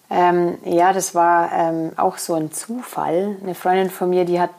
[0.09, 3.37] Ähm, ja, das war ähm, auch so ein Zufall.
[3.41, 4.51] Eine Freundin von mir, die hat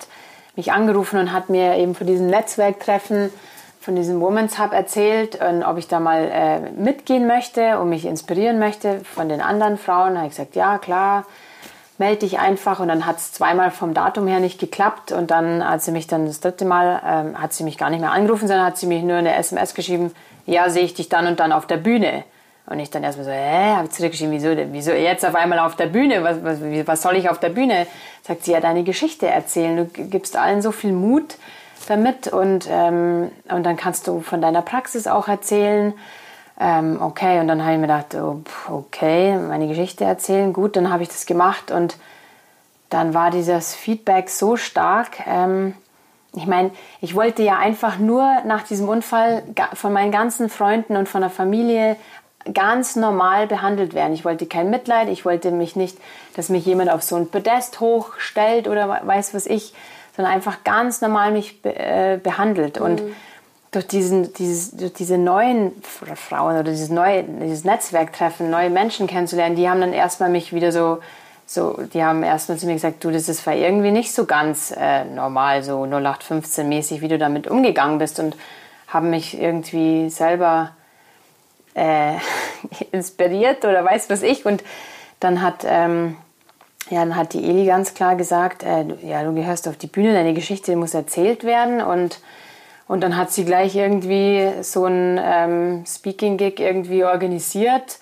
[0.57, 3.31] mich angerufen und hat mir eben von diesem Netzwerktreffen,
[3.81, 8.07] von diesem Women's Hub erzählt, und ob ich da mal äh, mitgehen möchte und mich
[8.07, 10.15] inspirieren möchte von den anderen Frauen.
[10.15, 11.27] Da habe ich gesagt, ja, klar,
[12.03, 12.81] melde dich einfach.
[12.81, 15.13] Und dann hat es zweimal vom Datum her nicht geklappt.
[15.13, 18.01] Und dann hat sie mich dann das dritte Mal, ähm, hat sie mich gar nicht
[18.01, 20.13] mehr angerufen, sondern hat sie mich nur eine SMS geschrieben,
[20.45, 22.25] ja, sehe ich dich dann und dann auf der Bühne.
[22.67, 25.77] Und ich dann erstmal so, hä, habe ich zurückgeschrieben, wieso, wieso jetzt auf einmal auf
[25.77, 26.25] der Bühne?
[26.25, 27.87] Was, was, was soll ich auf der Bühne?
[28.23, 29.77] Sagt sie, ja, deine Geschichte erzählen.
[29.77, 31.37] Du gibst allen so viel Mut
[31.87, 35.95] damit und, ähm, und dann kannst du von deiner Praxis auch erzählen.
[36.63, 38.41] Ähm, okay, und dann habe ich mir gedacht, oh,
[38.71, 41.97] okay, meine Geschichte erzählen, gut, dann habe ich das gemacht und
[42.89, 45.27] dann war dieses Feedback so stark.
[45.27, 45.75] Ähm,
[46.37, 49.43] ich meine, ich wollte ja einfach nur nach diesem Unfall
[49.75, 51.97] von meinen ganzen Freunden und von der Familie
[52.55, 54.13] ganz normal behandelt werden.
[54.13, 55.99] Ich wollte kein Mitleid, ich wollte mich nicht,
[56.37, 59.75] dass mich jemand auf so ein Podest hochstellt oder weiß was ich,
[60.15, 62.79] sondern einfach ganz normal mich be äh, behandelt.
[62.79, 63.15] Mhm.
[63.73, 69.57] Durch, diesen, dieses, durch diese neuen Frauen oder dieses neue dieses Netzwerktreffen, neue Menschen kennenzulernen,
[69.57, 70.99] die haben dann erstmal mich wieder so,
[71.47, 75.05] so die haben erstmal zu mir gesagt, du, das ist irgendwie nicht so ganz äh,
[75.07, 78.37] normal, so 0815 mäßig, wie du damit umgegangen bist und
[78.89, 80.73] haben mich irgendwie selber
[81.75, 82.13] äh,
[82.93, 84.45] inspiriert oder weiß was ich.
[84.45, 84.63] Und
[85.19, 86.17] dann hat ähm,
[86.91, 90.13] ja, dann hat die Eli ganz klar gesagt, äh, ja, du gehörst auf die Bühne,
[90.13, 91.81] deine Geschichte muss erzählt werden.
[91.81, 92.21] Und
[92.89, 97.99] und dann hat sie gleich irgendwie so ein ähm, Speaking-Gig irgendwie organisiert.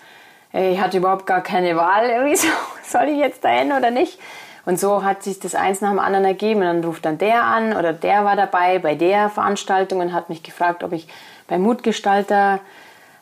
[0.53, 2.49] Äh, ich hatte überhaupt gar keine Wahl, irgendwie so,
[2.85, 4.19] soll ich jetzt dahin oder nicht?
[4.67, 6.61] Und so hat sich das eins nach dem anderen ergeben.
[6.61, 10.29] Und dann ruft dann der an oder der war dabei bei der Veranstaltung und hat
[10.29, 11.09] mich gefragt, ob ich
[11.49, 12.61] beim Mutgestalter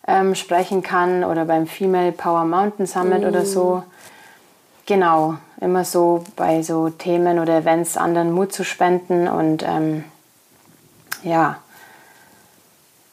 [0.07, 3.27] ähm, sprechen kann oder beim Female Power Mountain Summit mm.
[3.27, 3.83] oder so.
[4.87, 10.05] Genau, immer so bei so Themen oder Events anderen Mut zu spenden und ähm,
[11.23, 11.59] ja,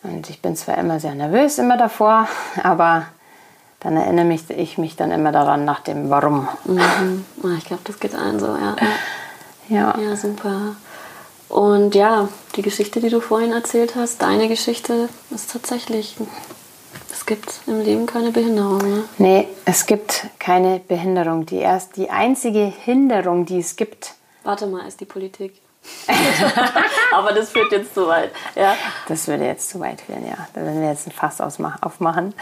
[0.03, 2.27] und ich bin zwar immer sehr nervös, immer davor,
[2.63, 3.07] aber
[3.79, 6.47] dann erinnere mich, ich mich dann immer daran nach dem Warum.
[6.65, 7.25] Mhm.
[7.57, 8.75] Ich glaube, das geht allen so, ja.
[9.69, 9.99] ja.
[9.99, 10.75] Ja, super.
[11.49, 16.17] Und ja, die Geschichte, die du vorhin erzählt hast, deine Geschichte ist tatsächlich,
[17.11, 18.79] es gibt im Leben keine Behinderung.
[18.79, 19.03] Ne?
[19.17, 21.45] Nee, es gibt keine Behinderung.
[21.45, 24.15] Die, erst, die einzige Hinderung, die es gibt.
[24.43, 25.61] Warte mal, ist die Politik.
[27.13, 28.31] Aber das führt jetzt zu weit.
[28.55, 28.75] Ja.
[29.07, 30.47] Das würde jetzt zu weit führen, ja.
[30.53, 32.33] Da würden wir jetzt ein Fass aufmachen.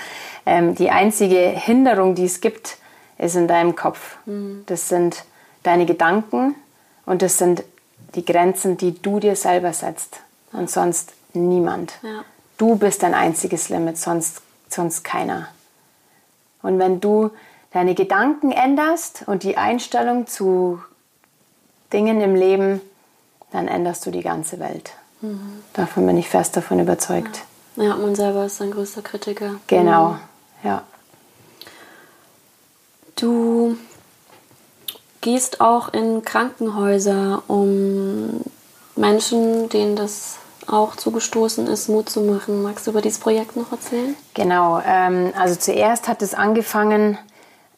[0.45, 2.77] Ähm, die einzige Hinderung, die es gibt,
[3.17, 4.17] ist in deinem Kopf.
[4.25, 4.63] Mhm.
[4.65, 5.23] Das sind
[5.63, 6.55] deine Gedanken
[7.05, 7.63] und das sind
[8.15, 10.19] die Grenzen, die du dir selber setzt.
[10.51, 11.93] Und sonst niemand.
[12.03, 12.23] Ja.
[12.57, 15.47] Du bist dein einziges Limit, sonst, sonst keiner.
[16.61, 17.31] Und wenn du
[17.71, 20.81] deine Gedanken änderst und die Einstellung zu
[21.91, 22.81] Dingen im Leben
[23.53, 24.91] dann änderst du die ganze Welt.
[25.21, 25.63] Mhm.
[25.73, 27.43] Davon bin ich fest davon überzeugt.
[27.77, 27.83] Ja.
[27.83, 29.55] ja, man selber ist dein größter Kritiker.
[29.67, 30.19] Genau, mhm.
[30.63, 30.83] ja.
[33.15, 33.77] Du
[35.21, 38.41] gehst auch in Krankenhäuser, um
[38.95, 42.63] Menschen, denen das auch zugestoßen ist, Mut zu machen.
[42.63, 44.15] Magst du über dieses Projekt noch erzählen?
[44.33, 47.17] Genau, ähm, also zuerst hat es angefangen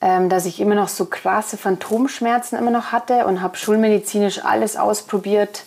[0.05, 4.77] ähm, dass ich immer noch so krasse Phantomschmerzen immer noch hatte und habe schulmedizinisch alles
[4.77, 5.63] ausprobiert,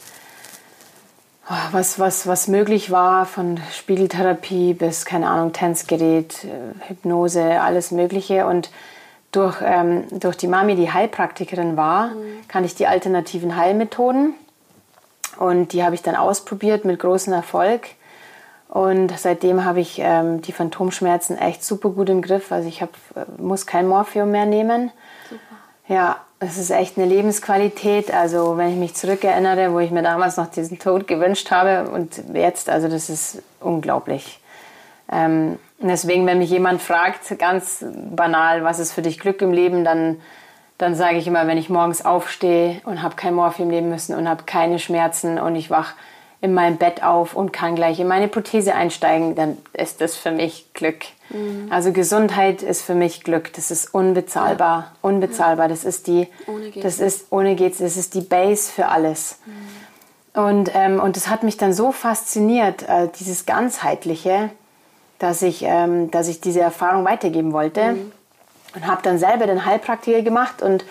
[1.50, 7.90] oh, was, was, was möglich war, von Spiegeltherapie bis, keine Ahnung, Tanzgerät, äh, Hypnose, alles
[7.90, 8.46] Mögliche.
[8.46, 8.70] Und
[9.32, 12.46] durch, ähm, durch die Mami, die Heilpraktikerin war, mhm.
[12.46, 14.34] kann ich die alternativen Heilmethoden.
[15.40, 17.88] Und die habe ich dann ausprobiert mit großem Erfolg.
[18.68, 22.52] Und seitdem habe ich ähm, die Phantomschmerzen echt super gut im Griff.
[22.52, 24.90] Also ich hab, äh, muss kein Morphium mehr nehmen.
[25.28, 25.40] Super.
[25.88, 28.12] Ja, es ist echt eine Lebensqualität.
[28.12, 32.22] Also wenn ich mich zurückerinnere, wo ich mir damals noch diesen Tod gewünscht habe und
[32.34, 34.38] jetzt, also das ist unglaublich.
[35.10, 39.82] Ähm, deswegen, wenn mich jemand fragt, ganz banal, was ist für dich Glück im Leben,
[39.82, 40.20] dann,
[40.76, 44.28] dann sage ich immer, wenn ich morgens aufstehe und habe kein Morphium nehmen müssen und
[44.28, 45.94] habe keine Schmerzen und ich wach
[46.40, 50.30] in meinem Bett auf und kann gleich in meine Prothese einsteigen, dann ist das für
[50.30, 51.04] mich Glück.
[51.30, 51.66] Mhm.
[51.70, 53.52] Also Gesundheit ist für mich Glück.
[53.54, 54.92] Das ist unbezahlbar, ja.
[55.02, 55.68] unbezahlbar.
[55.68, 57.78] Das ist die, ohne geht's das ist ohne geht's.
[57.78, 59.38] Das ist die Base für alles.
[59.46, 60.40] Mhm.
[60.40, 64.50] Und ähm, und das hat mich dann so fasziniert, äh, dieses ganzheitliche,
[65.18, 68.12] dass ich ähm, dass ich diese Erfahrung weitergeben wollte mhm.
[68.76, 70.84] und habe dann selber den Heilpraktiker gemacht und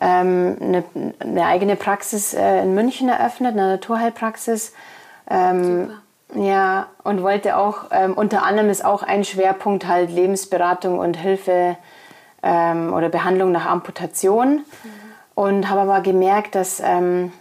[0.00, 0.84] ähm, eine,
[1.18, 4.72] eine, eigene Praxis äh, in München eröffnet, eine Naturheilpraxis.
[5.28, 5.90] Ähm,
[6.34, 11.76] ja, und wollte auch, ähm, unter anderem ist auch ein Schwerpunkt halt Lebensberatung und Hilfe
[12.42, 14.56] ähm, oder Behandlung nach Amputation.
[14.56, 14.64] Mhm.
[15.34, 17.32] Und habe aber gemerkt, dass, ähm,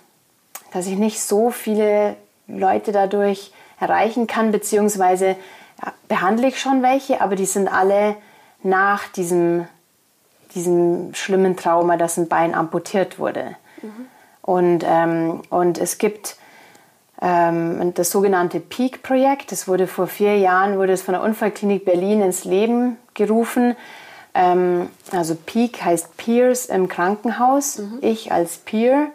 [0.72, 2.16] dass ich nicht so viele
[2.48, 5.36] Leute dadurch erreichen kann, beziehungsweise
[6.08, 8.16] behandle ich schon welche, aber die sind alle
[8.64, 9.68] nach diesem
[10.56, 13.56] diesem schlimmen Trauma, dass ein Bein amputiert wurde.
[13.82, 14.08] Mhm.
[14.42, 16.38] Und, ähm, und es gibt
[17.22, 19.52] ähm, das sogenannte Peak-Projekt.
[19.52, 23.76] Das wurde vor vier Jahren wurde es von der Unfallklinik Berlin ins Leben gerufen.
[24.34, 27.80] Ähm, also Peak heißt Peers im Krankenhaus.
[27.80, 27.98] Mhm.
[28.02, 29.08] Ich als Peer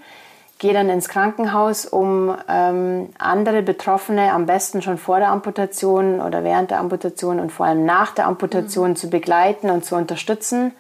[0.59, 6.45] gehe dann ins Krankenhaus, um ähm, andere Betroffene am besten schon vor der Amputation oder
[6.45, 8.97] während der Amputation und vor allem nach der Amputation mhm.
[8.97, 10.73] zu begleiten und zu unterstützen.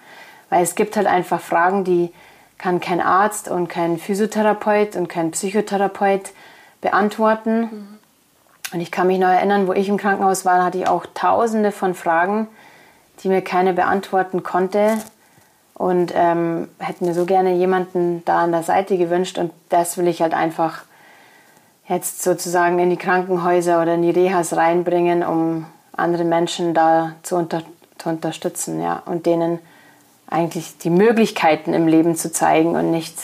[0.53, 2.13] Weil es gibt halt einfach Fragen, die
[2.59, 6.33] kann kein Arzt und kein Physiotherapeut und kein Psychotherapeut
[6.83, 7.61] beantworten.
[7.61, 7.99] Mhm.
[8.75, 11.73] Und ich kann mich noch erinnern, wo ich im Krankenhaus war, hatte ich auch tausende
[11.73, 12.49] von Fragen,
[13.21, 14.99] die mir keine beantworten konnte.
[15.73, 19.39] Und ähm, hätte mir so gerne jemanden da an der Seite gewünscht.
[19.39, 20.83] Und das will ich halt einfach
[21.89, 25.65] jetzt sozusagen in die Krankenhäuser oder in die Rehas reinbringen, um
[25.97, 27.63] andere Menschen da zu, unter
[27.97, 29.59] zu unterstützen ja, und denen
[30.33, 33.15] eigentlich die Möglichkeiten im Leben zu zeigen und nicht,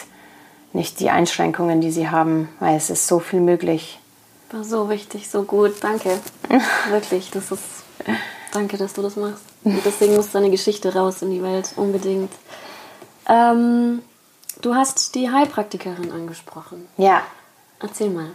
[0.73, 3.99] nicht die Einschränkungen, die sie haben, weil es ist so viel möglich.
[4.51, 6.19] War so wichtig, so gut, danke.
[6.91, 7.65] Wirklich, das ist.
[8.53, 9.45] Danke, dass du das machst.
[9.65, 12.33] Und deswegen muss deine Geschichte raus in die Welt, unbedingt.
[13.29, 14.03] Ähm,
[14.63, 16.89] du hast die Heilpraktikerin angesprochen.
[16.97, 17.23] Ja.
[17.81, 18.31] Erzähl mal.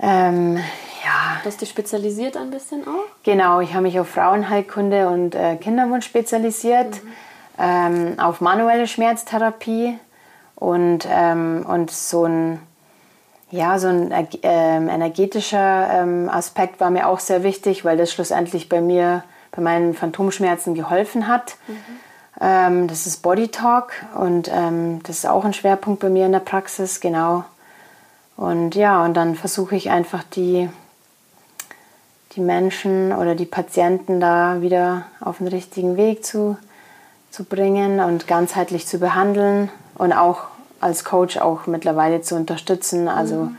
[0.00, 1.40] Ähm, ja.
[1.42, 3.04] Du hast dich spezialisiert ein bisschen auch?
[3.22, 7.12] Genau, ich habe mich auf Frauenheilkunde und äh, Kinderwunsch spezialisiert, mhm.
[7.58, 9.98] Ähm, auf manuelle Schmerztherapie
[10.56, 12.60] und, ähm, und so ein
[13.54, 18.68] ja, so ein äh, energetischer ähm, Aspekt war mir auch sehr wichtig, weil das schlussendlich
[18.68, 21.54] bei mir, bei meinen Phantomschmerzen geholfen hat.
[21.68, 21.76] Mhm.
[22.40, 26.32] Ähm, das ist Body Talk und ähm, das ist auch ein Schwerpunkt bei mir in
[26.32, 27.44] der Praxis, genau.
[28.36, 30.68] Und ja, und dann versuche ich einfach die,
[32.32, 36.56] die Menschen oder die Patienten da wieder auf den richtigen Weg zu,
[37.34, 40.44] zu bringen und ganzheitlich zu behandeln und auch
[40.80, 43.08] als Coach auch mittlerweile zu unterstützen.
[43.08, 43.58] Also mhm.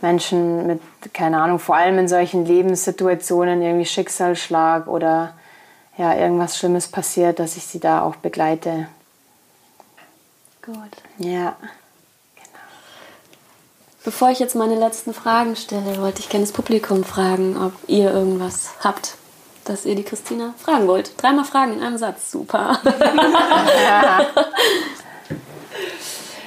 [0.00, 0.80] Menschen mit,
[1.12, 5.34] keine Ahnung, vor allem in solchen Lebenssituationen, irgendwie Schicksalsschlag oder
[5.98, 8.86] ja, irgendwas Schlimmes passiert, dass ich sie da auch begleite.
[10.62, 10.76] Gut.
[11.18, 11.54] Ja.
[14.04, 18.10] Bevor ich jetzt meine letzten Fragen stelle, wollte ich gerne das Publikum fragen, ob ihr
[18.10, 19.16] irgendwas habt,
[19.64, 21.20] das ihr die Christina fragen wollt.
[21.20, 22.78] Dreimal Fragen in einem Satz, super.
[22.84, 24.26] ja.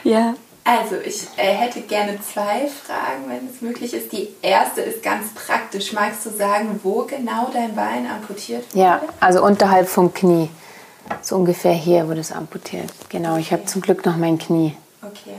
[0.05, 0.35] Ja.
[0.63, 4.11] Also, ich äh, hätte gerne zwei Fragen, wenn es möglich ist.
[4.11, 5.93] Die erste ist ganz praktisch.
[5.93, 8.79] Magst du sagen, wo genau dein Bein amputiert wurde?
[8.79, 10.49] Ja, also unterhalb vom Knie.
[11.21, 12.91] So ungefähr hier wurde es amputiert.
[13.09, 13.41] Genau, okay.
[13.41, 14.75] ich habe zum Glück noch mein Knie.
[15.03, 15.35] Okay.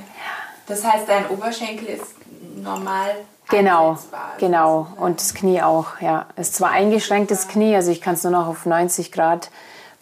[0.67, 2.15] Das heißt, dein Oberschenkel ist
[2.57, 3.17] normal
[3.49, 3.97] Genau,
[4.39, 4.89] genau.
[4.99, 6.27] Und das Knie auch, ja.
[6.37, 9.51] Es ist zwar eingeschränktes Knie, also ich kann es nur noch auf 90 Grad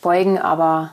[0.00, 0.92] beugen, aber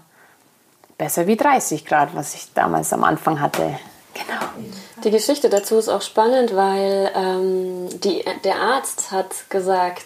[0.97, 3.79] besser wie 30 Grad, was ich damals am Anfang hatte.
[4.13, 4.69] Genau.
[5.03, 10.05] Die Geschichte dazu ist auch spannend, weil ähm, die, der Arzt hat gesagt,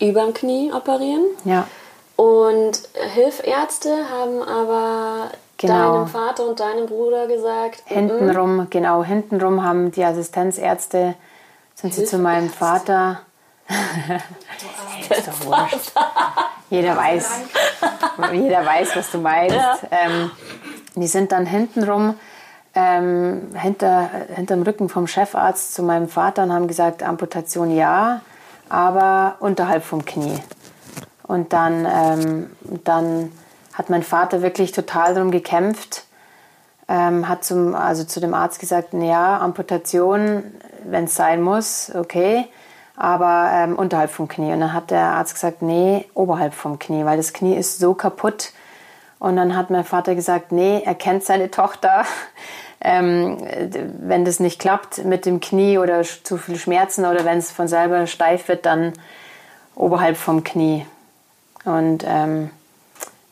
[0.00, 1.24] überm Knie operieren.
[1.44, 1.66] Ja.
[2.16, 2.80] Und
[3.14, 5.92] Hilfärzte haben aber genau.
[5.94, 7.82] deinem Vater und deinem Bruder gesagt.
[7.86, 11.14] Hintenrum, genau, hintenrum haben die Assistenzärzte,
[11.82, 13.20] sind sie zu meinem Vater.
[15.10, 15.92] ist doch wurscht.
[16.70, 17.30] Jeder weiß,
[18.32, 19.56] jeder weiß, was du meinst.
[19.56, 19.78] Ja.
[19.90, 20.30] Ähm,
[20.94, 22.14] die sind dann hintenrum
[22.74, 28.22] ähm, hinter, hinterm Rücken vom Chefarzt zu meinem Vater und haben gesagt, Amputation ja,
[28.68, 30.38] aber unterhalb vom Knie.
[31.24, 32.50] Und dann, ähm,
[32.84, 33.32] dann
[33.72, 36.04] hat mein Vater wirklich total darum gekämpft,
[36.88, 40.44] ähm, hat zum, also zu dem Arzt gesagt, ja, Amputation,
[40.84, 42.48] wenn es sein muss, okay
[42.96, 44.52] aber ähm, unterhalb vom Knie.
[44.52, 47.94] Und dann hat der Arzt gesagt, nee, oberhalb vom Knie, weil das Knie ist so
[47.94, 48.52] kaputt.
[49.18, 52.04] Und dann hat mein Vater gesagt, nee, er kennt seine Tochter.
[52.84, 53.38] Ähm,
[54.00, 57.68] wenn das nicht klappt mit dem Knie oder zu viel Schmerzen oder wenn es von
[57.68, 58.92] selber steif wird, dann
[59.76, 60.84] oberhalb vom Knie.
[61.64, 62.50] Und ähm,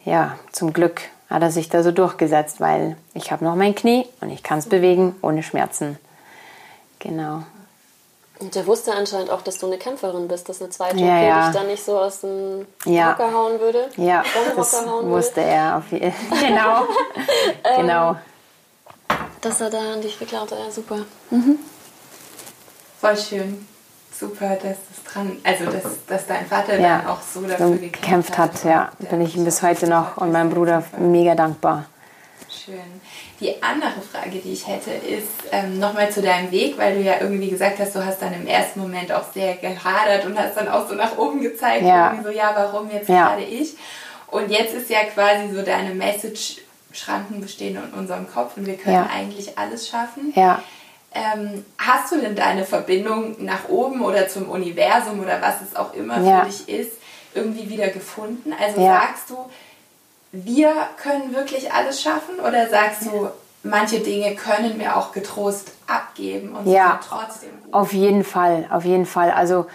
[0.05, 4.07] ja, zum Glück hat er sich da so durchgesetzt, weil ich habe noch mein Knie
[4.21, 5.99] und ich kann es bewegen ohne Schmerzen.
[7.01, 7.43] Genau.
[8.39, 11.47] Und der wusste anscheinend auch, dass du eine Kämpferin bist, dass eine zweite ja, ja.
[11.47, 13.13] dich dann nicht so aus dem ja.
[13.13, 13.91] Hocker hauen würde.
[13.97, 14.23] Ja,
[14.57, 14.73] das
[15.03, 16.39] wusste er auf jeden Fall.
[16.49, 16.87] genau.
[17.77, 18.17] genau.
[19.43, 21.01] Dass er da an dich geglaubt hat, ja super.
[21.31, 21.59] Mhm.
[22.99, 23.67] Voll schön.
[24.19, 26.99] Super, dass das dran, also dass, dass dein Vater ja.
[26.99, 28.53] dann auch so dafür gekämpft, gekämpft hat.
[28.53, 31.87] hat ja, bin ich ihm bis heute noch und meinem Bruder mega dankbar.
[32.51, 33.01] Schön.
[33.39, 37.15] Die andere Frage, die ich hätte, ist ähm, nochmal zu deinem Weg, weil du ja
[37.21, 40.69] irgendwie gesagt hast, du hast dann im ersten Moment auch sehr gehadert und hast dann
[40.69, 42.11] auch so nach oben gezeigt, ja.
[42.11, 43.29] irgendwie so, ja, warum jetzt ja.
[43.29, 43.77] gerade ich?
[44.27, 46.59] Und jetzt ist ja quasi so deine Message,
[46.93, 49.11] Schranken bestehen in unserem Kopf und wir können ja.
[49.15, 50.33] eigentlich alles schaffen.
[50.35, 50.61] Ja.
[51.13, 55.95] Ähm, hast du denn deine Verbindung nach oben oder zum Universum oder was es auch
[55.95, 56.93] immer für dich ist,
[57.35, 58.53] irgendwie wieder gefunden?
[58.59, 59.37] Also sagst du,
[60.33, 62.39] wir können wirklich alles schaffen?
[62.41, 63.29] Oder sagst du,
[63.63, 67.51] manche Dinge können wir auch getrost abgeben und ja, trotzdem.
[67.65, 67.75] Gut.
[67.75, 69.31] Auf jeden Fall, auf jeden Fall.
[69.31, 69.67] Also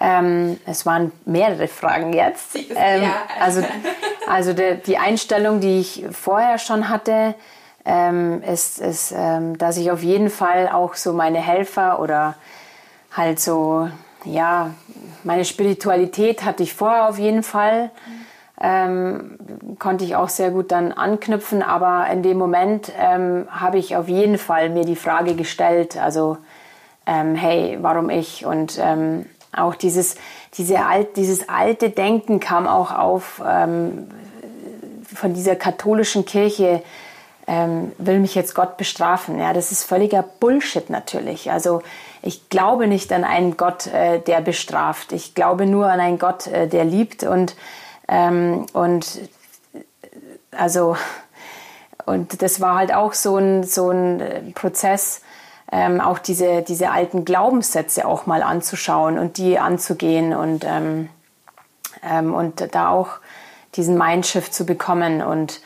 [0.00, 2.58] ähm, es waren mehrere Fragen jetzt.
[2.74, 3.10] Ähm.
[3.38, 3.62] Also,
[4.26, 7.34] also de, die Einstellung, die ich vorher schon hatte,
[7.84, 12.34] ähm, ist, ist ähm, dass ich auf jeden Fall auch so meine Helfer oder
[13.12, 13.88] halt so,
[14.24, 14.70] ja,
[15.22, 17.90] meine Spiritualität hatte ich vorher auf jeden Fall.
[18.64, 19.38] Ähm,
[19.80, 24.08] konnte ich auch sehr gut dann anknüpfen, aber in dem Moment ähm, habe ich auf
[24.08, 26.38] jeden Fall mir die Frage gestellt, also
[27.04, 28.46] ähm, hey, warum ich?
[28.46, 30.14] Und ähm, auch dieses,
[30.54, 34.08] diese alt, dieses alte Denken kam auch auf ähm,
[35.12, 36.82] von dieser katholischen Kirche,
[37.46, 39.38] ähm, will mich jetzt Gott bestrafen.
[39.38, 41.50] Ja, das ist völliger Bullshit natürlich.
[41.50, 41.82] Also
[42.22, 45.12] ich glaube nicht an einen Gott, äh, der bestraft.
[45.12, 47.56] Ich glaube nur an einen Gott, äh, der liebt und
[48.08, 49.20] ähm, und
[50.50, 50.96] also
[52.04, 55.22] und das war halt auch so ein so ein Prozess,
[55.70, 61.08] ähm, auch diese diese alten Glaubenssätze auch mal anzuschauen und die anzugehen und ähm,
[62.02, 63.18] ähm und da auch
[63.76, 65.60] diesen Mindshift zu bekommen und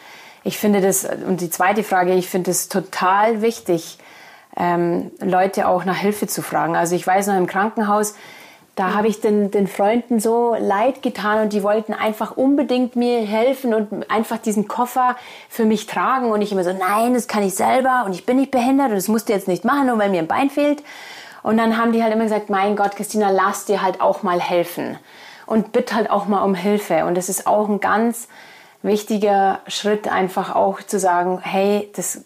[0.46, 3.98] ich finde das, und die zweite Frage, ich finde es total wichtig,
[4.56, 6.76] ähm, Leute auch nach Hilfe zu fragen.
[6.76, 8.14] Also ich weiß noch im Krankenhaus,
[8.76, 13.20] da habe ich den, den Freunden so leid getan und die wollten einfach unbedingt mir
[13.22, 15.16] helfen und einfach diesen Koffer
[15.48, 16.30] für mich tragen.
[16.30, 18.96] Und ich immer so, nein, das kann ich selber und ich bin nicht behindert und
[18.96, 20.82] das musst du jetzt nicht machen, nur weil mir ein Bein fehlt.
[21.42, 24.40] Und dann haben die halt immer gesagt, mein Gott, Christina, lass dir halt auch mal
[24.40, 24.98] helfen.
[25.46, 27.06] Und bitte halt auch mal um Hilfe.
[27.06, 28.28] Und das ist auch ein ganz
[28.82, 32.24] wichtiger Schritt, einfach auch zu sagen, hey, das,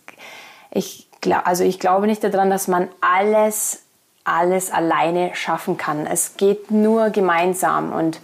[0.72, 1.06] ich,
[1.44, 3.84] also ich glaube nicht daran, dass man alles,
[4.24, 6.06] alles alleine schaffen kann.
[6.06, 8.20] Es geht nur gemeinsam und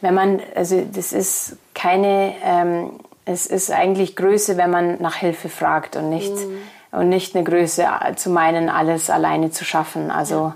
[0.00, 5.48] wenn man, also das ist keine, ähm, es ist eigentlich Größe, wenn man nach Hilfe
[5.48, 6.58] fragt und nicht, mhm.
[6.92, 7.86] und nicht eine Größe
[8.16, 10.10] zu meinen, alles alleine zu schaffen.
[10.10, 10.52] Also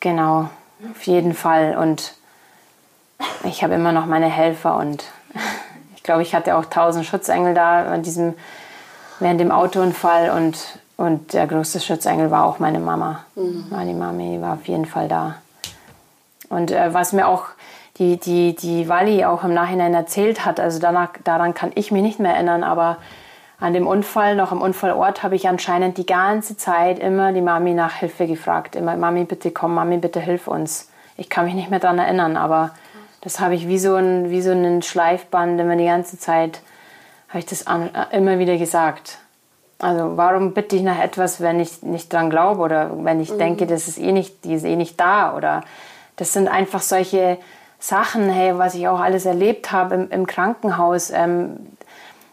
[0.00, 0.48] genau,
[0.90, 1.76] auf jeden Fall.
[1.76, 2.14] Und
[3.44, 5.04] ich habe immer noch meine Helfer und
[6.04, 8.34] glaube, ich hatte auch tausend Schutzengel da an diesem,
[9.18, 13.24] während dem Autounfall und, und der größte Schutzengel war auch meine Mama.
[13.34, 13.66] Mhm.
[13.70, 15.36] Meine Mami war auf jeden Fall da.
[16.48, 17.46] Und äh, was mir auch
[17.98, 22.02] die, die, die Wally auch im Nachhinein erzählt hat, also danach, daran kann ich mich
[22.02, 22.98] nicht mehr erinnern, aber
[23.60, 27.72] an dem Unfall, noch am Unfallort, habe ich anscheinend die ganze Zeit immer die Mami
[27.72, 28.76] nach Hilfe gefragt.
[28.76, 30.90] Immer, Mami, bitte komm, Mami, bitte hilf uns.
[31.16, 32.72] Ich kann mich nicht mehr daran erinnern, aber
[33.20, 36.60] das habe ich wie so ein wie so einen Schleifband immer die ganze Zeit
[37.28, 39.18] habe ich das an, äh, immer wieder gesagt.
[39.78, 43.38] Also warum bitte ich nach etwas, wenn ich nicht dran glaube oder wenn ich mhm.
[43.38, 45.62] denke, das ist eh nicht, die ist eh nicht da oder
[46.16, 47.38] das sind einfach solche
[47.78, 51.10] Sachen, hey, was ich auch alles erlebt habe im, im Krankenhaus.
[51.10, 51.56] Ähm,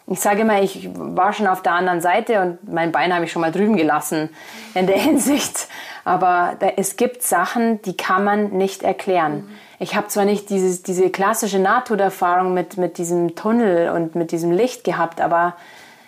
[0.08, 3.32] ich sage immer, ich war schon auf der anderen Seite und mein Bein habe ich
[3.32, 4.30] schon mal drüben gelassen
[4.76, 5.68] in der Hinsicht.
[6.06, 9.46] Aber da, es gibt Sachen, die kann man nicht erklären.
[9.48, 14.32] Mhm ich habe zwar nicht dieses, diese klassische Nahtoderfahrung mit, mit diesem Tunnel und mit
[14.32, 15.56] diesem Licht gehabt, aber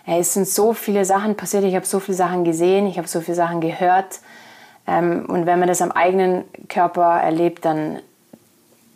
[0.05, 3.21] es sind so viele Sachen passiert, ich habe so viele Sachen gesehen, ich habe so
[3.21, 4.19] viele Sachen gehört.
[4.85, 7.99] Ähm, und wenn man das am eigenen Körper erlebt, dann,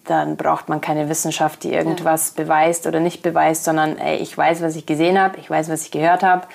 [0.04, 2.44] dann braucht man keine Wissenschaft, die irgendwas ja.
[2.44, 5.84] beweist oder nicht beweist, sondern ey, ich weiß, was ich gesehen habe, ich weiß, was
[5.84, 6.46] ich gehört habe.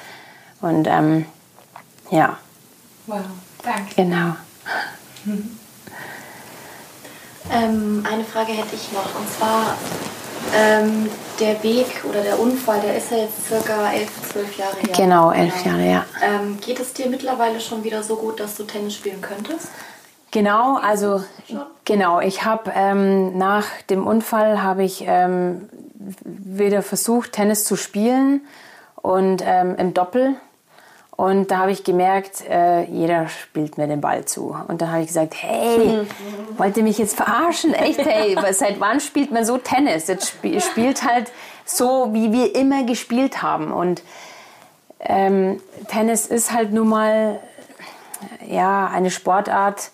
[0.61, 1.25] Und ähm,
[2.11, 2.37] ja.
[3.07, 3.21] Wow,
[3.65, 3.95] danke.
[3.97, 4.37] Genau.
[7.51, 9.77] Ähm, eine Frage hätte ich noch und zwar
[10.55, 11.09] ähm,
[11.41, 14.95] der Weg oder der Unfall, der ist ja jetzt circa elf, zwölf Jahre her.
[14.97, 15.65] Genau, elf.
[15.65, 16.05] Jahre, ja.
[16.23, 19.69] Ähm, geht es dir mittlerweile schon wieder so gut, dass du Tennis spielen könntest?
[20.31, 21.23] Genau, also
[21.85, 22.21] genau.
[22.21, 25.69] Ich habe ähm, nach dem Unfall habe ich ähm,
[26.25, 28.41] wieder versucht Tennis zu spielen
[28.97, 30.37] und ähm, im Doppel
[31.23, 34.57] und da habe ich gemerkt, äh, jeder spielt mir den Ball zu.
[34.67, 36.01] Und dann habe ich gesagt, hey,
[36.57, 37.75] wollt ihr mich jetzt verarschen?
[37.75, 40.09] Echt, hey, seit wann spielt man so Tennis?
[40.09, 41.31] Jetzt sp spielt halt
[41.65, 43.71] so, wie wir immer gespielt haben.
[43.71, 44.03] Und
[44.99, 47.39] ähm, Tennis ist halt nun mal
[48.45, 49.93] ja, eine Sportart,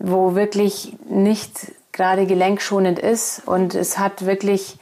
[0.00, 3.42] wo wirklich nicht gerade gelenkschonend ist.
[3.46, 4.76] Und es hat wirklich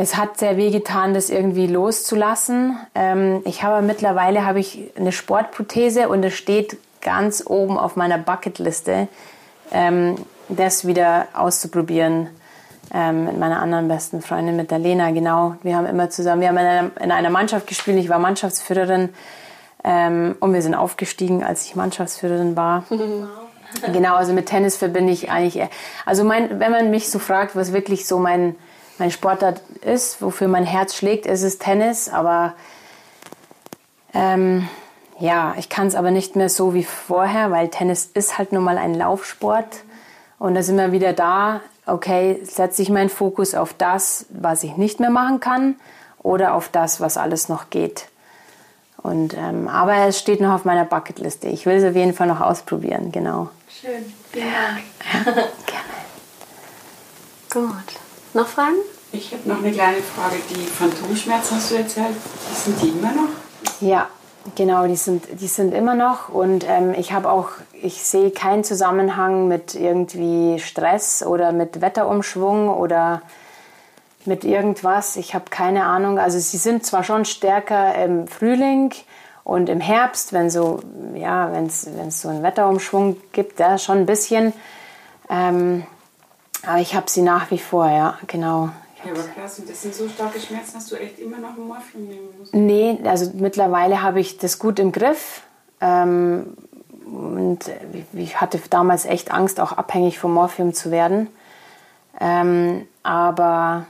[0.00, 2.78] es hat sehr weh getan, das irgendwie loszulassen.
[2.94, 8.16] Ähm, ich habe mittlerweile habe ich eine Sportprothese und es steht ganz oben auf meiner
[8.16, 9.08] Bucketliste,
[9.72, 10.14] ähm,
[10.48, 12.28] das wieder auszuprobieren
[12.94, 15.10] ähm, mit meiner anderen besten Freundin, mit der Lena.
[15.10, 17.98] Genau, wir haben immer zusammen, wir haben in einer, in einer Mannschaft gespielt.
[17.98, 19.08] Ich war Mannschaftsführerin
[19.82, 22.84] ähm, und wir sind aufgestiegen, als ich Mannschaftsführerin war.
[23.92, 25.62] Genau, also mit Tennis verbinde ich eigentlich,
[26.06, 28.56] also mein, wenn man mich so fragt, was wirklich so mein
[28.98, 32.08] mein Sportart ist, wofür mein Herz schlägt, ist es Tennis.
[32.08, 32.54] Aber
[34.14, 34.68] Ähm,
[35.20, 38.64] ja, ich kann es aber nicht mehr so wie vorher, weil Tennis ist halt nun
[38.64, 39.84] mal ein Laufsport.
[40.38, 44.76] Und da sind wir wieder da, okay, setze ich meinen Fokus auf das, was ich
[44.76, 45.74] nicht mehr machen kann
[46.22, 48.08] oder auf das, was alles noch geht.
[49.02, 51.48] Und, ähm, aber es steht noch auf meiner Bucketliste.
[51.48, 53.48] Ich will es auf jeden Fall noch ausprobieren, genau.
[53.68, 54.44] Schön, Dank.
[55.26, 55.32] Ja,
[55.66, 55.98] gerne.
[57.50, 58.07] Gut.
[58.34, 58.76] Noch Fragen?
[59.10, 60.36] Ich habe noch eine kleine Frage.
[60.50, 62.14] Die Phantomschmerzen hast du erzählt,
[62.54, 63.28] sind die immer noch?
[63.80, 64.08] Ja,
[64.54, 66.28] genau, die sind, die sind immer noch.
[66.28, 72.68] Und ähm, ich habe auch, ich sehe keinen Zusammenhang mit irgendwie Stress oder mit Wetterumschwung
[72.68, 73.22] oder
[74.26, 75.16] mit irgendwas.
[75.16, 76.18] Ich habe keine Ahnung.
[76.18, 78.92] Also sie sind zwar schon stärker im Frühling
[79.42, 80.80] und im Herbst, wenn so,
[81.14, 81.88] ja, wenn es
[82.20, 84.52] so einen Wetterumschwung gibt, ja, schon ein bisschen.
[85.30, 85.86] Ähm,
[86.66, 88.70] aber ich habe sie nach wie vor, ja, genau.
[89.04, 92.08] Ja, aber und das sind so starke Schmerzen, dass du echt immer noch ein Morphium
[92.08, 92.54] nehmen musst?
[92.54, 95.42] Nee, also mittlerweile habe ich das gut im Griff.
[95.80, 96.56] Ähm,
[97.06, 97.60] und
[98.12, 101.28] ich hatte damals echt Angst, auch abhängig vom Morphium zu werden.
[102.20, 103.86] Ähm, aber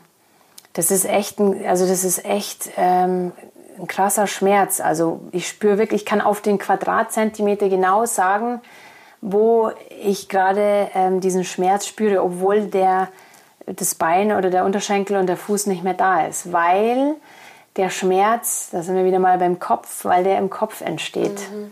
[0.74, 3.32] das ist echt ein, also das ist echt ähm,
[3.78, 4.80] ein krasser Schmerz.
[4.80, 8.60] Also ich spüre wirklich, ich kann auf den Quadratzentimeter genau sagen,
[9.20, 13.08] wo ich gerade ähm, diesen Schmerz spüre, obwohl der
[13.66, 17.14] das Bein oder der Unterschenkel und der Fuß nicht mehr da ist, weil
[17.76, 21.40] der Schmerz, da sind wir wieder mal beim Kopf, weil der im Kopf entsteht.
[21.52, 21.70] Mhm.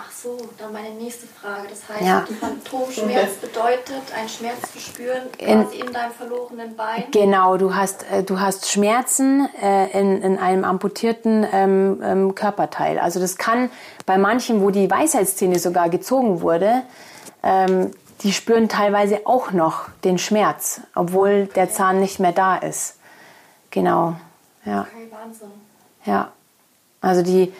[0.00, 1.68] Ach so, dann meine nächste Frage.
[1.68, 2.24] Das heißt, ja.
[2.40, 7.04] Phantomschmerz bedeutet, einen Schmerz zu spüren, in, in deinem verlorenen Bein?
[7.10, 12.98] Genau, du hast, äh, du hast Schmerzen äh, in, in einem amputierten ähm, ähm, Körperteil.
[12.98, 13.70] Also das kann
[14.06, 16.82] bei manchen, wo die Weisheitszähne sogar gezogen wurde,
[17.42, 17.90] ähm,
[18.22, 22.96] die spüren teilweise auch noch den Schmerz, obwohl der Zahn nicht mehr da ist.
[23.70, 24.14] Genau.
[24.64, 24.82] Ja.
[24.82, 25.50] Okay, Wahnsinn.
[26.04, 26.32] Ja.
[27.00, 27.52] Also die,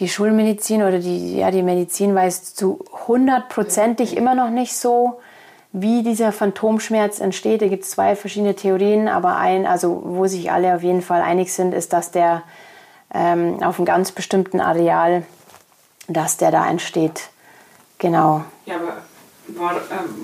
[0.00, 5.20] die Schulmedizin oder die, ja, die Medizin weiß zu hundertprozentig immer noch nicht so,
[5.72, 7.62] wie dieser Phantomschmerz entsteht.
[7.62, 11.20] Da gibt es zwei verschiedene Theorien, aber ein, also wo sich alle auf jeden Fall
[11.20, 12.42] einig sind, ist, dass der
[13.12, 15.24] ähm, auf einem ganz bestimmten Areal,
[16.08, 17.28] dass der da entsteht.
[17.98, 18.44] Genau.
[18.64, 19.02] Ja, aber
[19.48, 19.78] war, äh,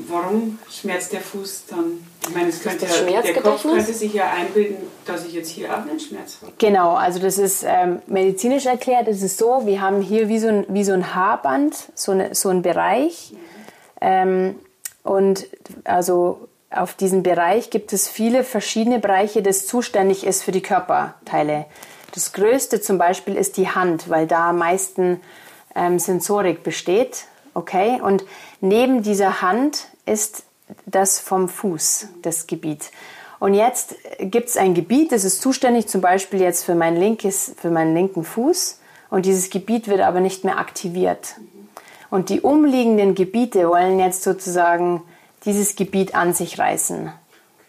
[0.08, 2.06] warum schmerzt der Fuß dann?
[2.28, 5.70] Ich meine, es könnte ja, der Kopf könnte sich ja einbilden, dass ich jetzt hier
[5.72, 6.52] auch einen Schmerz habe.
[6.58, 9.08] Genau, also das ist ähm, medizinisch erklärt.
[9.08, 12.34] Es ist so, wir haben hier wie so ein, wie so ein Haarband, so, eine,
[12.34, 13.32] so ein Bereich.
[13.32, 13.38] Mhm.
[14.00, 14.54] Ähm,
[15.02, 15.46] und
[15.84, 21.66] also auf diesem Bereich gibt es viele verschiedene Bereiche, das zuständig ist für die Körperteile.
[22.12, 25.20] Das größte zum Beispiel ist die Hand, weil da am meisten
[25.74, 27.24] ähm, Sensorik besteht.
[27.54, 28.24] Okay, und
[28.60, 30.45] neben dieser Hand ist
[30.86, 32.90] das vom Fuß, das Gebiet.
[33.38, 37.54] Und jetzt gibt es ein Gebiet, das ist zuständig zum Beispiel jetzt für, mein linkes,
[37.58, 38.80] für meinen linken Fuß.
[39.10, 41.36] Und dieses Gebiet wird aber nicht mehr aktiviert.
[42.10, 45.02] Und die umliegenden Gebiete wollen jetzt sozusagen
[45.44, 47.12] dieses Gebiet an sich reißen.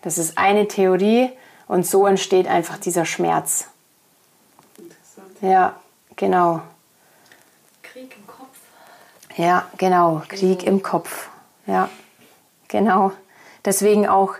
[0.01, 1.29] Das ist eine Theorie
[1.67, 3.65] und so entsteht einfach dieser Schmerz.
[4.77, 5.35] Interessant.
[5.41, 5.75] Ja,
[6.15, 6.61] genau.
[9.35, 10.23] Ja, genau.
[10.27, 11.29] Krieg im Kopf.
[11.67, 11.89] Ja,
[12.67, 13.11] genau.
[13.65, 14.35] Deswegen auch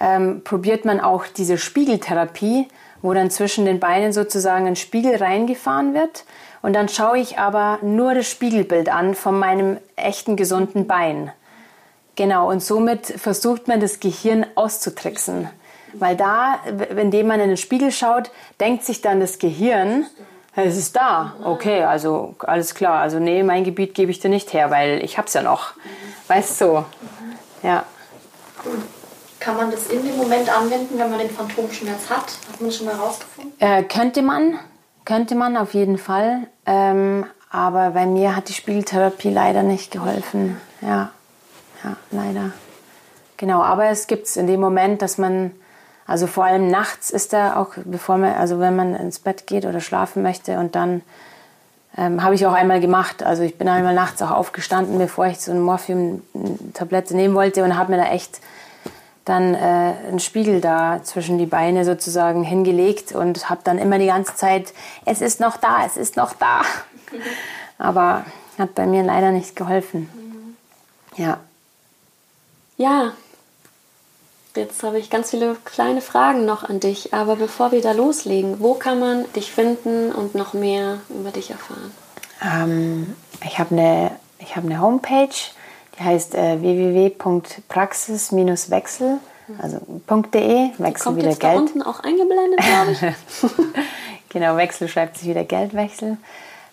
[0.00, 2.68] ähm, probiert man auch diese Spiegeltherapie,
[3.02, 6.24] wo dann zwischen den Beinen sozusagen ein Spiegel reingefahren wird.
[6.62, 11.32] Und dann schaue ich aber nur das Spiegelbild an von meinem echten gesunden Bein.
[12.16, 15.48] Genau, und somit versucht man das Gehirn auszutricksen.
[15.92, 16.58] Weil da,
[16.96, 20.04] indem man in den Spiegel schaut, denkt sich dann das Gehirn,
[20.56, 21.34] es ist da.
[21.44, 23.00] Okay, also alles klar.
[23.00, 25.74] Also nee, mein Gebiet gebe ich dir nicht her, weil ich hab's ja noch.
[26.26, 26.84] Weißt du?
[27.62, 27.84] Ja.
[29.40, 32.26] Kann man das in dem Moment anwenden, wenn man den Phantomschmerz hat?
[32.50, 33.52] Hat man das schon herausgefunden?
[33.60, 34.58] Äh, könnte man.
[35.04, 36.48] Könnte man auf jeden Fall.
[36.66, 40.60] Ähm, aber bei mir hat die Spiegeltherapie leider nicht geholfen.
[40.82, 41.10] Ja,
[41.82, 42.52] ja, leider.
[43.36, 45.52] Genau, aber es gibt es in dem Moment, dass man
[46.08, 49.66] also vor allem nachts ist er auch, bevor man, also wenn man ins Bett geht
[49.66, 51.02] oder schlafen möchte und dann
[51.98, 53.22] ähm, habe ich auch einmal gemacht.
[53.24, 57.76] Also ich bin einmal nachts auch aufgestanden, bevor ich so eine Morphium-Tablette nehmen wollte und
[57.76, 58.40] habe mir da echt
[59.24, 59.58] dann äh,
[60.08, 64.72] einen Spiegel da zwischen die Beine sozusagen hingelegt und habe dann immer die ganze Zeit,
[65.04, 66.62] es ist noch da, es ist noch da.
[67.78, 68.24] Aber
[68.58, 70.08] hat bei mir leider nicht geholfen.
[71.16, 71.38] Ja.
[72.76, 73.12] Ja,
[74.58, 78.58] Jetzt habe ich ganz viele kleine Fragen noch an dich, aber bevor wir da loslegen,
[78.58, 81.92] wo kann man dich finden und noch mehr über dich erfahren?
[82.42, 83.14] Ähm,
[83.46, 84.10] ich habe eine
[84.52, 85.28] hab ne Homepage,
[85.96, 89.18] die heißt äh, www.praxis-wechsel,
[89.62, 89.78] also
[90.34, 91.54] .de, Wechsel kommt wieder jetzt Geld.
[91.54, 93.00] Da unten auch eingeblendet, glaube ich.
[94.28, 96.16] genau, Wechsel schreibt sich wieder Geldwechsel.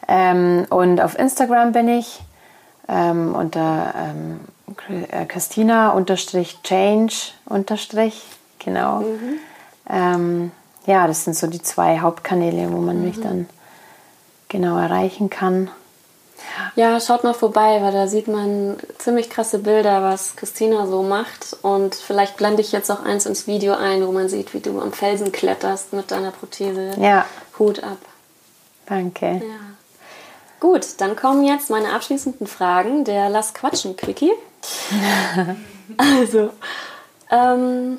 [0.07, 2.19] Ähm, und auf Instagram bin ich
[2.87, 4.54] ähm, unter ähm, äh,
[5.27, 7.13] Christina unterstrich Change
[7.45, 8.23] unterstrich,
[8.59, 9.01] genau.
[9.01, 9.39] Mhm.
[9.89, 10.51] Ähm,
[10.85, 13.05] ja, das sind so die zwei Hauptkanäle, wo man mhm.
[13.05, 13.47] mich dann
[14.49, 15.69] genau erreichen kann.
[16.75, 21.55] Ja, schaut mal vorbei, weil da sieht man ziemlich krasse Bilder, was Christina so macht.
[21.61, 24.79] Und vielleicht blende ich jetzt auch eins ins Video ein, wo man sieht, wie du
[24.79, 26.91] am Felsen kletterst mit deiner Prothese.
[26.99, 27.25] Ja.
[27.57, 27.97] Hut ab.
[28.85, 29.25] Danke.
[29.25, 29.75] Ja.
[30.59, 34.31] Gut, dann kommen jetzt meine abschließenden Fragen der Lass Quatschen Quickie.
[35.97, 36.51] also,
[37.31, 37.97] ähm,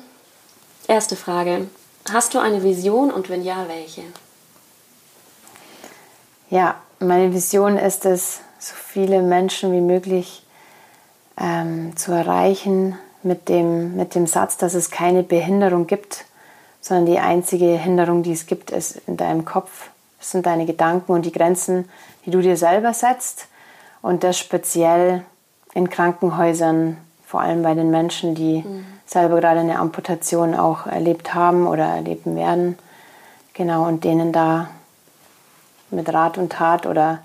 [0.87, 1.67] erste Frage.
[2.11, 4.03] Hast du eine Vision und wenn ja, welche?
[6.49, 10.43] Ja, meine Vision ist es, so viele Menschen wie möglich
[11.39, 16.25] ähm, zu erreichen mit dem, mit dem Satz, dass es keine Behinderung gibt,
[16.81, 19.89] sondern die einzige Hinderung, die es gibt, ist in deinem Kopf.
[20.19, 21.89] Das sind deine Gedanken und die Grenzen,
[22.25, 23.47] die du dir selber setzt.
[24.01, 25.25] Und das speziell
[25.77, 28.85] in Krankenhäusern, vor allem bei den Menschen, die mhm.
[29.05, 32.79] selber gerade eine Amputation auch erlebt haben oder erleben werden.
[33.53, 34.69] Genau, und denen da
[35.91, 37.19] mit Rat und Tat oder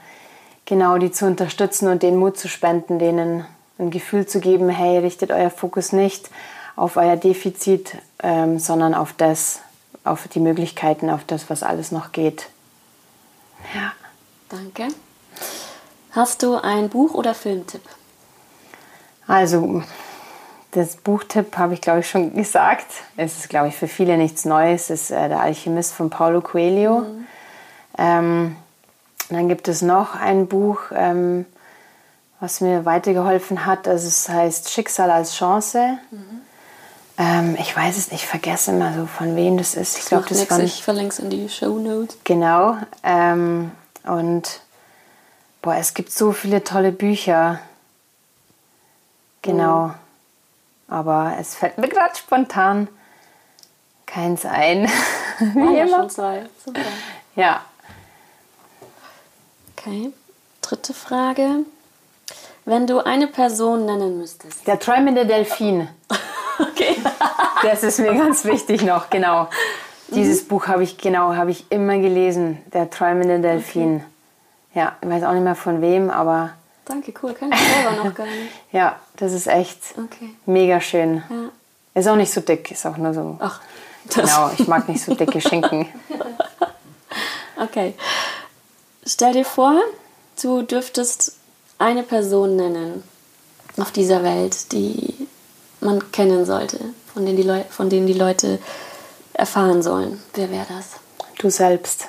[0.66, 3.46] genau die zu unterstützen und den Mut zu spenden, denen
[3.78, 6.28] ein Gefühl zu geben, hey, richtet euer Fokus nicht
[6.76, 9.61] auf euer Defizit, ähm, sondern auf das,
[10.05, 12.50] auf die Möglichkeiten, auf das, was alles noch geht.
[13.74, 13.92] Ja.
[14.50, 14.88] Danke.
[16.11, 17.82] Hast du ein Buch- oder Filmtipp?
[19.27, 19.83] Also,
[20.73, 22.87] das Buchtipp habe ich, glaube ich, schon gesagt.
[23.16, 24.91] Es ist, glaube ich, für viele nichts Neues.
[24.91, 27.01] Es ist äh, Der Alchemist von Paulo Coelho.
[27.01, 27.27] Mhm.
[27.99, 28.57] Ähm,
[29.29, 31.47] dann gibt es noch ein Buch, ähm,
[32.41, 33.87] was mir weitergeholfen hat.
[33.87, 35.99] Also es heißt Schicksal als Chance.
[36.11, 36.41] Mhm.
[37.18, 39.99] Ähm, ich weiß es nicht, ich vergesse immer so, von wem das ist.
[39.99, 42.18] Ich glaube, das war Ich verlinke es in die Show Notes.
[42.25, 42.77] Genau.
[43.03, 43.70] Ähm,
[44.05, 44.61] und
[45.61, 47.61] boah, es gibt so viele tolle Bücher.
[49.43, 49.88] Genau.
[49.88, 49.95] Mhm.
[50.88, 52.88] Aber es fällt mir gerade spontan
[54.07, 54.88] keins ein.
[55.38, 55.97] Wie ja, immer.
[55.99, 56.47] Schon zwei.
[56.64, 56.80] Super.
[57.34, 57.62] Ja.
[59.76, 60.12] Okay.
[60.61, 61.64] Dritte Frage.
[62.64, 64.66] Wenn du eine Person nennen müsstest.
[64.66, 65.88] Der träumende Delfin.
[66.59, 66.97] okay.
[67.62, 69.49] das ist mir ganz wichtig noch, genau.
[70.09, 70.49] Dieses mhm.
[70.49, 72.62] Buch habe ich genau, habe ich immer gelesen.
[72.72, 73.97] Der träumende Delfin.
[73.97, 74.05] Okay.
[74.74, 76.51] Ja, ich weiß auch nicht mehr von wem, aber.
[76.85, 77.35] Danke, cool.
[77.35, 78.53] Kann ich selber noch gar nicht.
[78.72, 80.35] ja, das ist echt okay.
[80.47, 81.22] mega schön.
[81.28, 82.01] Ja.
[82.01, 83.37] Ist auch nicht so dick, ist auch nur so.
[83.41, 83.61] Ach.
[84.09, 85.87] Genau, ich mag nicht so dicke Schinken.
[87.62, 87.95] okay.
[89.07, 89.80] Stell dir vor,
[90.43, 91.37] du dürftest
[91.78, 93.03] eine Person nennen
[93.78, 95.28] auf dieser Welt, die
[95.80, 96.78] man kennen sollte,
[97.12, 98.59] von denen die, Leu von denen die Leute
[99.35, 100.22] erfahren sollen.
[100.35, 101.01] Wer wäre das?
[101.39, 102.07] Du selbst.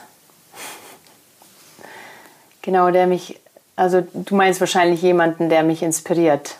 [2.62, 3.40] Genau, der mich,
[3.76, 6.56] also du meinst wahrscheinlich jemanden, der mich inspiriert.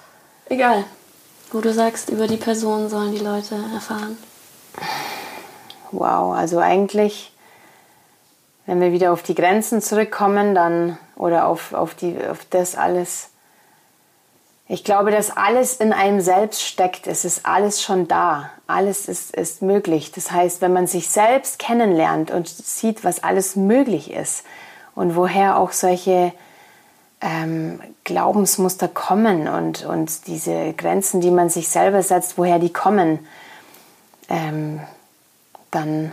[0.50, 0.84] Egal,
[1.52, 4.18] wo du sagst, über die Person sollen die Leute erfahren.
[5.92, 7.34] Wow, also eigentlich
[8.66, 13.30] wenn wir wieder auf die Grenzen zurückkommen, dann oder auf, auf, die, auf das alles.
[14.68, 17.06] Ich glaube, dass alles in einem selbst steckt.
[17.08, 18.50] Es ist alles schon da.
[18.66, 20.12] Alles ist, ist möglich.
[20.14, 24.46] Das heißt, wenn man sich selbst kennenlernt und sieht, was alles möglich ist
[24.96, 26.32] und woher auch solche
[27.24, 33.20] ähm, Glaubensmuster kommen und, und diese Grenzen, die man sich selber setzt, woher die kommen,
[34.30, 34.82] ähm,
[35.72, 36.12] dann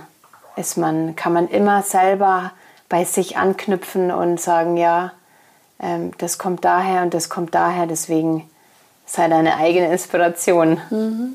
[0.56, 2.52] ist man, kann man immer selber
[2.88, 5.12] bei sich anknüpfen und sagen, ja,
[5.80, 8.48] ähm, das kommt daher und das kommt daher, deswegen
[9.04, 10.80] sei deine eigene Inspiration.
[10.90, 11.34] Mhm.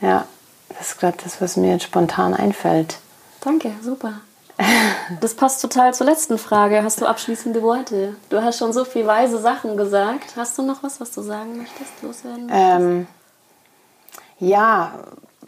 [0.00, 0.26] Ja,
[0.70, 2.98] das ist gerade das, was mir jetzt spontan einfällt.
[3.40, 4.14] Danke, super.
[5.20, 6.82] Das passt total zur letzten Frage.
[6.82, 8.16] Hast du abschließende Worte?
[8.28, 10.36] Du hast schon so viele weise Sachen gesagt.
[10.36, 12.80] Hast du noch was, was du sagen möchtest, loswerden möchtest?
[12.80, 13.06] Ähm,
[14.38, 14.92] ja,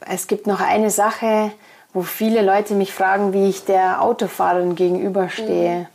[0.01, 1.53] es gibt noch eine Sache,
[1.93, 5.81] wo viele Leute mich fragen, wie ich der Autofahrerin gegenüberstehe.
[5.81, 5.87] Mhm.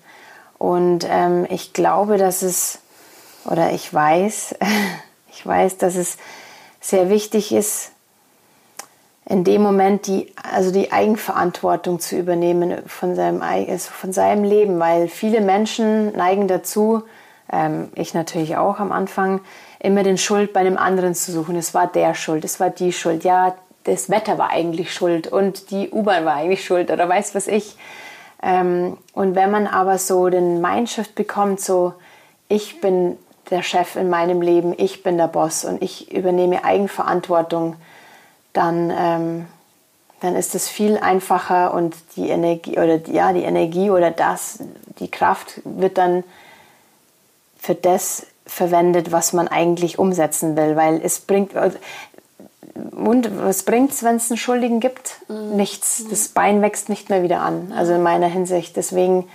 [0.57, 2.79] Und ähm, ich glaube, dass es,
[3.45, 4.55] oder ich weiß,
[5.31, 6.17] ich weiß, dass es
[6.81, 7.91] sehr wichtig ist,
[9.29, 14.79] in dem Moment die, also die Eigenverantwortung zu übernehmen von seinem, also von seinem Leben,
[14.79, 17.03] weil viele Menschen neigen dazu,
[17.53, 19.41] ähm, ich natürlich auch am Anfang,
[19.79, 21.55] immer den Schuld bei einem anderen zu suchen.
[21.55, 23.23] Es war der Schuld, es war die Schuld.
[23.23, 23.53] Ja,
[23.83, 27.77] das Wetter war eigentlich schuld und die U-Bahn war eigentlich schuld oder weiß was ich.
[28.41, 31.93] Ähm, und wenn man aber so den Mindshift bekommt, so
[32.47, 33.15] ich bin
[33.51, 37.75] der Chef in meinem Leben, ich bin der Boss und ich übernehme Eigenverantwortung,
[38.53, 39.45] dann, ähm,
[40.21, 44.59] dann ist es viel einfacher und die Energie oder ja, die Energie oder das,
[44.99, 46.23] die Kraft wird dann
[47.57, 51.53] für das verwendet, was man eigentlich umsetzen will, weil es bringt
[52.91, 55.17] und was bringt es, wenn es einen Schuldigen gibt?
[55.27, 55.55] Mhm.
[55.55, 56.05] Nichts.
[56.09, 57.73] Das Bein wächst nicht mehr wieder an.
[57.75, 58.75] Also in meiner Hinsicht.
[58.75, 59.27] Deswegen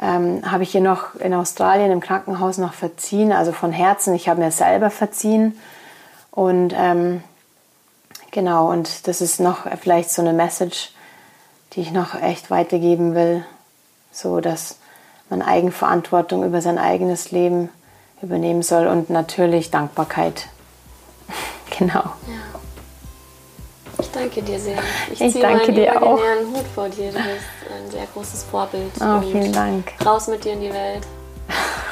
[0.00, 4.14] ähm, habe ich hier noch in Australien im Krankenhaus noch verziehen, also von Herzen.
[4.14, 5.58] Ich habe mir selber verziehen.
[6.30, 7.22] Und ähm,
[8.30, 10.92] genau, und das ist noch vielleicht so eine Message,
[11.72, 13.44] die ich noch echt weitergeben will,
[14.12, 14.76] so dass
[15.28, 17.70] man Eigenverantwortung über sein eigenes Leben
[18.22, 20.48] übernehmen soll und natürlich Dankbarkeit.
[21.78, 22.02] genau.
[22.02, 22.60] Ja.
[24.00, 24.78] Ich danke dir sehr.
[25.12, 26.18] Ich, ich danke dir auch.
[26.18, 27.12] Hut vor dir.
[27.12, 27.26] Du bist
[27.70, 28.92] ein sehr großes Vorbild.
[29.00, 29.92] Oh, vielen Dank.
[30.04, 31.06] Raus mit dir in die Welt.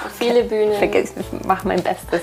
[0.04, 0.78] Auf viele Bühnen.
[0.78, 2.22] Vergiss, ich mach mein Bestes.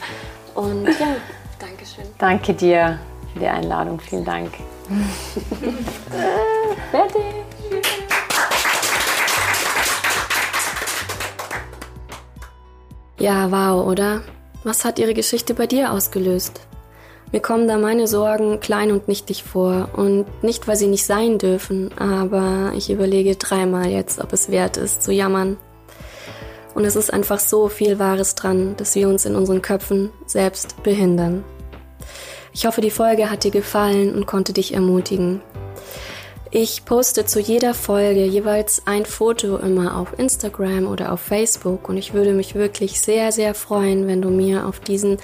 [0.54, 1.16] Und ja,
[1.58, 2.04] danke schön.
[2.18, 2.98] Danke dir
[3.32, 4.00] für die Einladung.
[4.00, 4.50] Vielen Dank.
[6.90, 7.22] Fertig.
[13.18, 14.22] Ja, wow, oder?
[14.64, 16.60] Was hat ihre Geschichte bei dir ausgelöst?
[17.32, 19.88] Mir kommen da meine Sorgen klein und nichtig vor.
[19.96, 24.76] Und nicht, weil sie nicht sein dürfen, aber ich überlege dreimal jetzt, ob es wert
[24.76, 25.56] ist, zu jammern.
[26.74, 30.82] Und es ist einfach so viel Wahres dran, dass wir uns in unseren Köpfen selbst
[30.82, 31.44] behindern.
[32.54, 35.40] Ich hoffe, die Folge hat dir gefallen und konnte dich ermutigen.
[36.54, 41.96] Ich poste zu jeder Folge jeweils ein Foto immer auf Instagram oder auf Facebook und
[41.96, 45.16] ich würde mich wirklich sehr, sehr freuen, wenn du mir auf diesen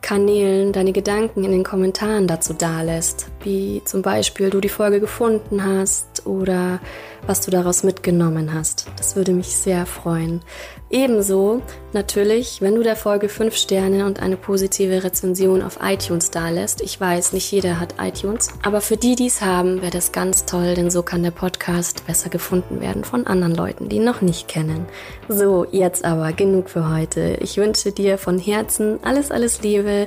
[0.00, 5.62] Kanälen deine Gedanken in den Kommentaren dazu dalässt, wie zum Beispiel du die Folge gefunden
[5.64, 6.80] hast oder
[7.24, 8.88] was du daraus mitgenommen hast.
[8.96, 10.42] Das würde mich sehr freuen.
[10.90, 11.62] Ebenso
[11.92, 16.82] natürlich, wenn du der Folge 5 Sterne und eine positive Rezension auf iTunes dalässt.
[16.82, 20.44] Ich weiß, nicht jeder hat iTunes, aber für die, die es haben, wäre das ganz
[20.44, 24.20] toll, denn so kann der Podcast besser gefunden werden von anderen Leuten, die ihn noch
[24.20, 24.86] nicht kennen.
[25.28, 27.38] So, jetzt aber genug für heute.
[27.40, 30.06] Ich wünsche dir von Herzen alles, alles Liebe.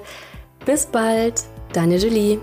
[0.65, 2.39] Bis bald, deine Julie.